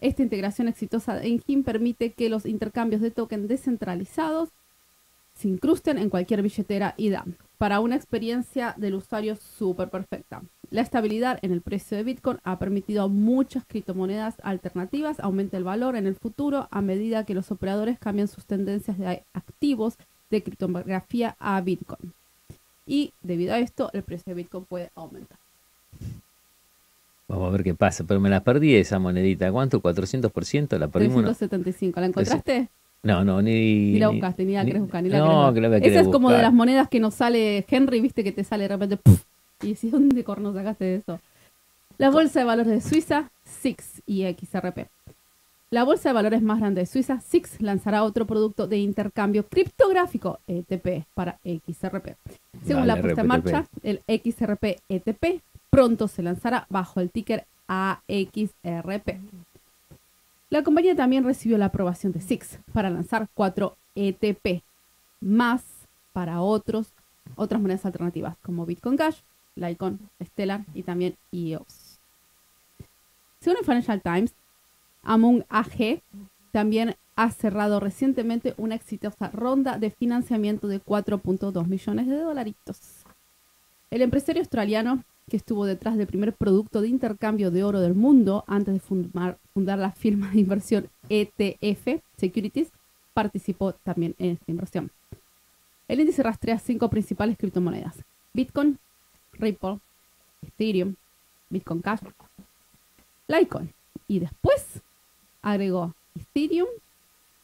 Esta 0.00 0.22
integración 0.22 0.68
exitosa 0.68 1.14
de 1.14 1.28
Engine 1.28 1.62
permite 1.62 2.12
que 2.12 2.30
los 2.30 2.46
intercambios 2.46 3.02
de 3.02 3.10
token 3.10 3.48
descentralizados 3.48 4.48
se 5.34 5.48
incrusten 5.48 5.98
en 5.98 6.10
cualquier 6.10 6.42
billetera 6.42 6.94
y 6.96 7.10
DAM 7.10 7.34
para 7.58 7.80
una 7.80 7.96
experiencia 7.96 8.74
del 8.78 8.94
usuario 8.94 9.36
súper 9.36 9.90
perfecta. 9.90 10.42
La 10.70 10.80
estabilidad 10.80 11.38
en 11.42 11.52
el 11.52 11.60
precio 11.60 11.96
de 11.96 12.04
Bitcoin 12.04 12.38
ha 12.44 12.58
permitido 12.58 13.02
a 13.02 13.08
muchas 13.08 13.64
criptomonedas 13.66 14.36
alternativas 14.42 15.20
aumente 15.20 15.56
el 15.56 15.64
valor 15.64 15.96
en 15.96 16.06
el 16.06 16.14
futuro 16.14 16.68
a 16.70 16.80
medida 16.80 17.26
que 17.26 17.34
los 17.34 17.50
operadores 17.50 17.98
cambian 17.98 18.28
sus 18.28 18.46
tendencias 18.46 18.96
de 18.96 19.24
activos 19.34 19.96
de 20.30 20.42
criptografía 20.42 21.36
a 21.38 21.60
Bitcoin. 21.60 22.14
Y 22.86 23.12
debido 23.22 23.52
a 23.52 23.58
esto, 23.58 23.90
el 23.92 24.04
precio 24.04 24.30
de 24.30 24.42
Bitcoin 24.42 24.64
puede 24.64 24.90
aumentar. 24.94 25.39
Vamos 27.30 27.48
a 27.48 27.50
ver 27.52 27.62
qué 27.62 27.74
pasa, 27.74 28.02
pero 28.02 28.18
me 28.18 28.28
la 28.28 28.42
perdí 28.42 28.74
esa 28.74 28.98
monedita. 28.98 29.52
¿Cuánto? 29.52 29.80
¿400%? 29.80 30.78
La 30.78 30.86
una- 30.86 30.90
375. 30.90 32.00
¿La 32.00 32.06
encontraste? 32.06 32.68
No, 33.04 33.24
no, 33.24 33.40
ni. 33.40 33.92
Ni 33.92 33.98
la 34.00 34.08
buscaste, 34.08 34.44
ni 34.44 34.54
la 34.54 34.64
querés 34.64 34.82
buscar, 34.82 35.02
ni 35.02 35.10
la 35.10 35.18
no, 35.18 35.54
que 35.54 35.60
la 35.60 35.68
voy 35.68 35.76
a 35.76 35.80
Esa 35.80 36.00
es 36.00 36.08
como 36.08 36.30
de 36.30 36.42
las 36.42 36.52
monedas 36.52 36.88
que 36.88 36.98
nos 36.98 37.14
sale 37.14 37.64
Henry, 37.68 38.00
viste 38.00 38.24
que 38.24 38.32
te 38.32 38.42
sale 38.42 38.64
de 38.64 38.76
repente 38.76 38.98
y 39.62 39.68
decís, 39.68 39.92
¿dónde 39.92 40.24
corno 40.24 40.52
sacaste 40.52 40.84
de 40.84 40.94
eso? 40.96 41.20
La 41.98 42.10
bolsa 42.10 42.40
de 42.40 42.46
valores 42.46 42.72
de 42.72 42.80
Suiza, 42.80 43.30
SIX 43.44 44.02
y 44.06 44.24
XRP. 44.24 44.88
La 45.70 45.84
bolsa 45.84 46.08
de 46.08 46.14
valores 46.14 46.42
más 46.42 46.58
grande 46.58 46.80
de 46.80 46.86
Suiza, 46.86 47.20
SIX, 47.20 47.60
lanzará 47.60 48.02
otro 48.02 48.26
producto 48.26 48.66
de 48.66 48.78
intercambio 48.78 49.46
criptográfico, 49.46 50.40
ETP, 50.48 51.04
para 51.14 51.38
XRP. 51.44 52.16
Según 52.66 52.88
la 52.88 53.00
puesta 53.00 53.20
en 53.20 53.26
marcha, 53.28 53.66
el 53.84 54.00
XRP 54.08 54.80
ETP 54.88 55.42
pronto 55.70 56.08
se 56.08 56.22
lanzará 56.22 56.66
bajo 56.68 57.00
el 57.00 57.10
ticker 57.10 57.46
AXRP. 57.68 59.20
La 60.50 60.64
compañía 60.64 60.96
también 60.96 61.24
recibió 61.24 61.56
la 61.58 61.66
aprobación 61.66 62.12
de 62.12 62.20
SIX 62.20 62.58
para 62.72 62.90
lanzar 62.90 63.28
cuatro 63.34 63.76
ETP 63.94 64.62
más 65.20 65.62
para 66.12 66.40
otros, 66.40 66.92
otras 67.36 67.60
monedas 67.60 67.86
alternativas 67.86 68.36
como 68.42 68.66
Bitcoin 68.66 68.96
Cash, 68.96 69.20
Litecoin, 69.54 70.00
Stellar 70.22 70.64
y 70.74 70.82
también 70.82 71.16
EOS. 71.30 72.00
Según 73.40 73.58
el 73.58 73.64
Financial 73.64 74.02
Times, 74.02 74.34
Among 75.02 75.44
AG 75.48 76.02
también 76.52 76.96
ha 77.16 77.30
cerrado 77.30 77.80
recientemente 77.80 78.54
una 78.56 78.74
exitosa 78.74 79.30
ronda 79.30 79.78
de 79.78 79.90
financiamiento 79.90 80.68
de 80.68 80.82
4.2 80.82 81.66
millones 81.66 82.06
de 82.06 82.18
dolaritos. 82.18 83.04
El 83.90 84.02
empresario 84.02 84.40
australiano 84.40 85.04
que 85.30 85.38
estuvo 85.38 85.64
detrás 85.64 85.96
del 85.96 86.06
primer 86.06 86.34
producto 86.34 86.82
de 86.82 86.88
intercambio 86.88 87.50
de 87.50 87.64
oro 87.64 87.80
del 87.80 87.94
mundo 87.94 88.44
antes 88.46 88.74
de 88.74 88.80
fundar, 88.80 89.38
fundar 89.54 89.78
la 89.78 89.92
firma 89.92 90.30
de 90.30 90.40
inversión 90.40 90.90
ETF 91.08 92.02
Securities, 92.18 92.70
participó 93.14 93.72
también 93.72 94.14
en 94.18 94.32
esta 94.32 94.50
inversión. 94.50 94.90
El 95.88 96.00
índice 96.00 96.22
rastrea 96.22 96.58
cinco 96.58 96.90
principales 96.90 97.38
criptomonedas: 97.38 97.96
Bitcoin, 98.34 98.78
Ripple, 99.32 99.78
Ethereum, 100.46 100.94
Bitcoin 101.48 101.80
Cash, 101.80 102.00
Litecoin. 103.26 103.72
Y 104.08 104.18
después 104.18 104.82
agregó 105.42 105.94
Ethereum 106.14 106.68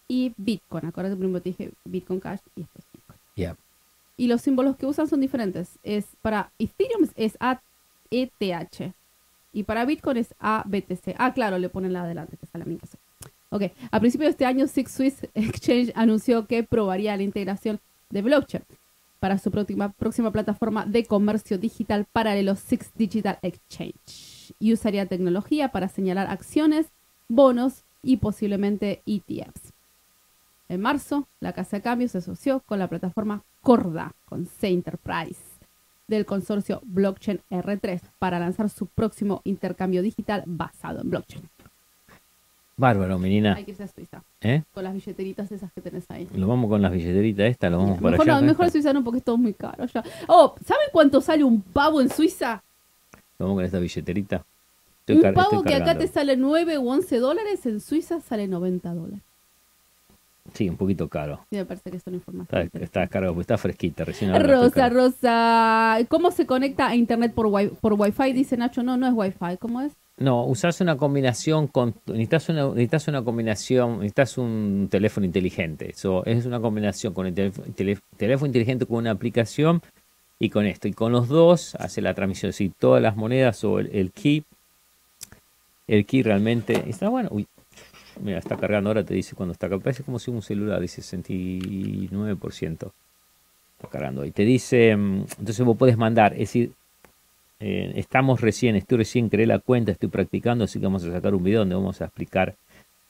y 0.09 0.33
Bitcoin. 0.37 0.87
Acuérdate 0.87 1.16
primero 1.16 1.40
te 1.40 1.51
dije 1.51 1.72
Bitcoin 1.85 2.20
Cash 2.20 2.40
y 2.57 2.62
después 2.62 2.85
Bitcoin. 2.92 3.18
Ya. 3.37 3.57
Y 4.16 4.29
los 4.29 4.40
símbolos 4.40 4.77
que 4.77 4.87
usan 4.87 5.09
son 5.09 5.20
diferentes. 5.20 5.79
Es 5.83 6.07
para 6.22 6.51
Ethereum 6.59 7.09
es 7.16 7.37
AETH 8.11 8.95
y 9.53 9.62
para 9.62 9.85
Bitcoin 9.85 10.19
es 10.19 10.35
ABTC. 10.38 11.14
Ah, 11.19 11.33
claro, 11.33 11.59
le 11.59 11.69
ponen 11.69 11.92
la 11.92 12.03
adelante 12.03 12.37
que 12.37 12.47
sale 12.47 12.64
a 12.64 12.66
mí 12.66 12.79
que 13.59 13.73
a 13.90 14.01
principios 14.01 14.27
de 14.27 14.31
este 14.31 14.47
año 14.47 14.66
Six 14.66 14.90
Swiss 14.90 15.29
Exchange 15.35 15.92
anunció 15.95 16.47
que 16.47 16.62
probaría 16.62 17.16
la 17.16 17.23
integración 17.23 17.81
de 18.11 18.23
blockchain 18.23 18.64
para 19.21 19.38
su 19.38 19.51
próxima, 19.51 19.92
próxima 19.92 20.31
plataforma 20.31 20.85
de 20.85 21.05
comercio 21.05 21.59
digital 21.59 22.07
paralelo 22.12 22.55
Six 22.55 22.92
Digital 22.95 23.38
Exchange 23.42 24.53
y 24.59 24.73
usaría 24.73 25.07
tecnología 25.07 25.71
para 25.71 25.88
señalar 25.88 26.29
acciones, 26.29 26.87
bonos 27.29 27.85
y 28.03 28.19
posiblemente 28.19 29.03
ETFs. 29.07 29.73
En 30.69 30.81
marzo, 30.81 31.29
la 31.40 31.53
casa 31.53 31.79
de 31.79 31.83
cambio 31.83 32.09
se 32.09 32.19
asoció 32.19 32.61
con 32.61 32.79
la 32.79 32.88
plataforma 32.88 33.42
Corda, 33.62 34.14
con 34.27 34.47
C 34.47 34.69
Enterprise, 34.69 35.40
del 36.09 36.27
consorcio 36.27 36.81
Blockchain 36.85 37.40
R3 37.51 38.01
para 38.19 38.38
lanzar 38.38 38.71
su 38.71 38.87
próximo 38.87 39.40
intercambio 39.45 40.03
digital 40.03 40.42
basado 40.47 41.01
en 41.01 41.11
blockchain. 41.11 41.42
Bárbaro, 42.79 43.19
menina. 43.19 43.55
Hay 43.55 43.64
que 43.64 43.71
irse 43.71 43.85
a 43.85 43.88
Suiza, 43.88 44.23
¿Eh? 44.42 44.62
con 44.75 44.85
las 44.85 44.92
billeteritas 44.92 45.51
esas 45.51 45.73
que 45.73 45.81
tenés 45.81 46.11
ahí. 46.11 46.29
Lo 46.35 46.47
vamos 46.47 46.69
con 46.69 46.83
las 46.83 46.92
billeteritas 46.92 47.51
estas, 47.51 47.71
lo 47.71 47.79
vamos 47.79 47.99
para 47.99 48.11
mejor 48.12 48.31
allá. 48.31 48.40
no, 48.40 48.47
mejor. 48.47 48.71
Suiza 48.71 48.92
no, 48.92 49.03
porque 49.03 49.19
es 49.19 49.25
todo 49.25 49.38
muy 49.38 49.55
caro 49.55 49.87
ya. 49.87 50.05
Oh, 50.29 50.55
¿saben 50.64 50.88
cuánto 50.92 51.23
sale 51.23 51.42
un 51.42 51.62
pavo 51.62 52.03
en 52.03 52.11
Suiza? 52.11 52.62
Vamos 53.38 53.57
con 53.57 53.64
esta 53.64 53.79
billeterita. 53.79 54.45
Estoy 55.07 55.27
un 55.27 55.35
pavo 55.35 55.62
que 55.62 55.75
acá 55.75 55.97
te 55.97 56.07
sale 56.07 56.37
9 56.37 56.79
u 56.79 56.88
11 56.90 57.19
dólares, 57.19 57.64
en 57.64 57.81
Suiza 57.81 58.21
sale 58.21 58.47
90 58.47 58.92
dólares. 58.92 59.23
Sí, 60.57 60.69
un 60.69 60.77
poquito 60.77 61.09
caro. 61.09 61.40
Sí, 61.51 61.57
me 61.57 61.64
parece 61.66 61.90
que 61.90 61.97
es 61.99 62.03
una 62.07 62.16
información. 62.16 62.62
Está, 62.62 62.79
está 62.79 63.07
cargado, 63.09 63.35
porque 63.35 63.42
está 63.42 63.59
fresquita, 63.59 64.05
recién 64.05 64.31
Rosa. 64.42 64.88
Rosa, 64.88 65.99
¿cómo 66.09 66.31
se 66.31 66.47
conecta 66.47 66.88
a 66.88 66.97
internet 66.97 67.33
por, 67.35 67.47
wi 67.47 67.69
por 67.81 67.92
Wi-Fi? 67.92 68.33
Dice 68.33 68.57
Nacho, 68.57 68.83
no, 68.83 68.97
no 68.97 69.07
es 69.07 69.12
Wi-Fi, 69.14 69.59
¿cómo 69.59 69.83
es? 69.83 69.92
No, 70.19 70.45
usás 70.47 70.81
una 70.81 70.97
combinación 70.97 71.66
con. 71.66 71.95
Necesitas 72.07 72.49
una, 72.49 72.69
necesitas 72.69 73.09
una 73.09 73.23
combinación. 73.23 73.97
Necesitas 73.99 74.38
un 74.38 74.88
teléfono 74.90 75.27
inteligente. 75.27 75.90
Eso 75.90 76.25
es 76.25 76.47
una 76.47 76.59
combinación 76.59 77.12
con 77.12 77.27
el 77.27 77.35
teléfono, 77.35 77.66
tele- 77.77 77.99
teléfono 78.16 78.47
inteligente 78.47 78.87
con 78.87 78.97
una 78.97 79.11
aplicación 79.11 79.83
Y 80.38 80.49
con 80.51 80.66
esto, 80.66 80.87
y 80.88 80.92
con 80.92 81.12
los 81.12 81.29
dos 81.29 81.75
hace 81.77 82.01
la 82.03 82.12
transmisión, 82.14 82.53
si 82.53 82.69
todas 82.71 83.03
las 83.03 83.16
monedas 83.16 83.62
o 83.64 83.79
el, 83.79 83.88
el 83.95 84.11
key, 84.12 84.45
el 85.87 86.05
key 86.05 86.23
realmente 86.23 86.85
está 86.88 87.09
bueno. 87.09 87.29
Uy, 87.33 87.47
mira, 88.21 88.39
está 88.39 88.57
cargando 88.57 88.91
ahora, 88.91 89.05
te 89.05 89.15
dice 89.15 89.35
cuando 89.35 89.53
está 89.53 89.67
cargando. 89.67 89.85
Parece 89.85 90.03
como 90.05 90.19
si 90.19 90.31
un 90.31 90.43
celular, 90.43 90.81
dice 90.81 91.03
69%. 91.03 92.93
Está 93.77 93.89
cargando 93.89 94.23
ahí. 94.23 94.31
Te 94.33 94.45
dice, 94.45 94.97
mm, 94.97 95.25
entonces 95.39 95.65
vos 95.65 95.77
puedes 95.77 95.97
mandar, 95.97 96.33
es 96.35 96.41
decir, 96.41 96.73
eh, 97.61 97.93
estamos 97.97 98.41
recién, 98.41 98.77
estoy 98.77 98.99
recién, 98.99 99.29
creé 99.29 99.47
la 99.47 99.59
cuenta, 99.59 99.93
estoy 99.93 100.09
practicando, 100.09 100.65
así 100.65 100.79
que 100.79 100.87
vamos 100.87 101.05
a 101.05 101.13
sacar 101.13 101.35
un 101.35 101.43
video 101.43 101.61
donde 101.61 101.75
vamos 101.75 102.01
a 102.01 102.07
explicar 102.07 102.55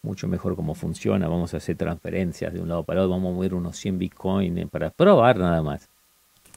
mucho 0.02 0.28
mejor 0.28 0.54
cómo 0.54 0.74
funciona, 0.74 1.26
vamos 1.28 1.52
a 1.54 1.56
hacer 1.56 1.76
transferencias 1.76 2.52
de 2.52 2.60
un 2.60 2.68
lado 2.68 2.84
para 2.84 3.00
otro, 3.02 3.10
vamos 3.10 3.30
a 3.32 3.34
mover 3.34 3.54
unos 3.54 3.76
100 3.76 3.98
Bitcoin 3.98 4.58
eh, 4.58 4.66
para 4.66 4.90
probar 4.90 5.38
nada 5.38 5.62
más. 5.62 5.88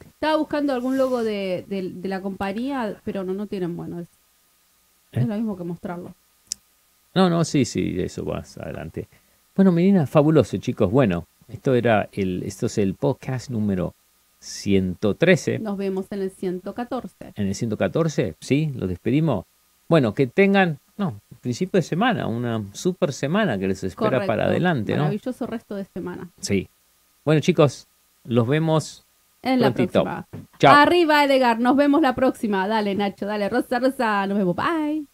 Estaba 0.05 0.37
buscando 0.37 0.73
algún 0.73 0.97
logo 0.97 1.23
de, 1.23 1.65
de- 1.67 1.91
de 1.93 2.07
la 2.09 2.21
compañía, 2.21 3.01
pero 3.03 3.23
no, 3.23 3.33
no 3.33 3.47
tienen 3.47 3.75
bueno. 3.75 3.99
Es, 3.99 4.07
¿Eh? 5.13 5.21
es 5.21 5.27
lo 5.27 5.35
mismo 5.35 5.57
que 5.57 5.63
mostrarlo. 5.63 6.13
No, 7.15 7.29
no, 7.29 7.43
sí, 7.43 7.65
sí, 7.65 7.95
eso 7.99 8.23
vas 8.23 8.57
adelante. 8.57 9.07
Bueno, 9.55 9.71
menina, 9.71 10.05
fabuloso, 10.07 10.57
chicos. 10.57 10.91
Bueno, 10.91 11.25
esto 11.47 11.73
era 11.73 12.07
el, 12.11 12.43
esto 12.43 12.67
es 12.67 12.77
el 12.77 12.93
podcast 12.95 13.49
número 13.49 13.93
113. 14.39 15.59
Nos 15.59 15.77
vemos 15.77 16.05
en 16.11 16.21
el 16.21 16.31
114. 16.31 17.33
En 17.35 17.47
el 17.47 17.55
114, 17.55 18.35
sí, 18.39 18.71
lo 18.75 18.87
despedimos. 18.87 19.45
Bueno, 19.87 20.13
que 20.13 20.27
tengan, 20.27 20.77
no, 20.97 21.19
principio 21.41 21.79
de 21.79 21.81
semana, 21.81 22.27
una 22.27 22.63
super 22.73 23.11
semana 23.11 23.57
que 23.57 23.67
les 23.67 23.83
espera 23.83 24.11
Correcto. 24.11 24.27
para 24.27 24.45
adelante, 24.45 24.93
¿no? 24.93 24.99
Maravilloso 25.03 25.47
resto 25.47 25.75
de 25.75 25.85
semana. 25.85 26.29
Sí. 26.39 26.69
Bueno, 27.25 27.41
chicos, 27.41 27.87
los 28.25 28.47
vemos. 28.47 29.03
En 29.41 29.61
la 29.61 29.73
próxima. 29.73 30.27
Chao. 30.59 30.75
Arriba, 30.75 31.23
Edgar. 31.23 31.59
Nos 31.59 31.75
vemos 31.75 32.01
la 32.01 32.13
próxima. 32.13 32.67
Dale, 32.67 32.93
Nacho. 32.93 33.25
Dale, 33.25 33.47
Rosa, 33.47 33.79
Rosa. 33.79 34.27
Nos 34.27 34.37
vemos. 34.37 34.55
Bye. 34.55 35.08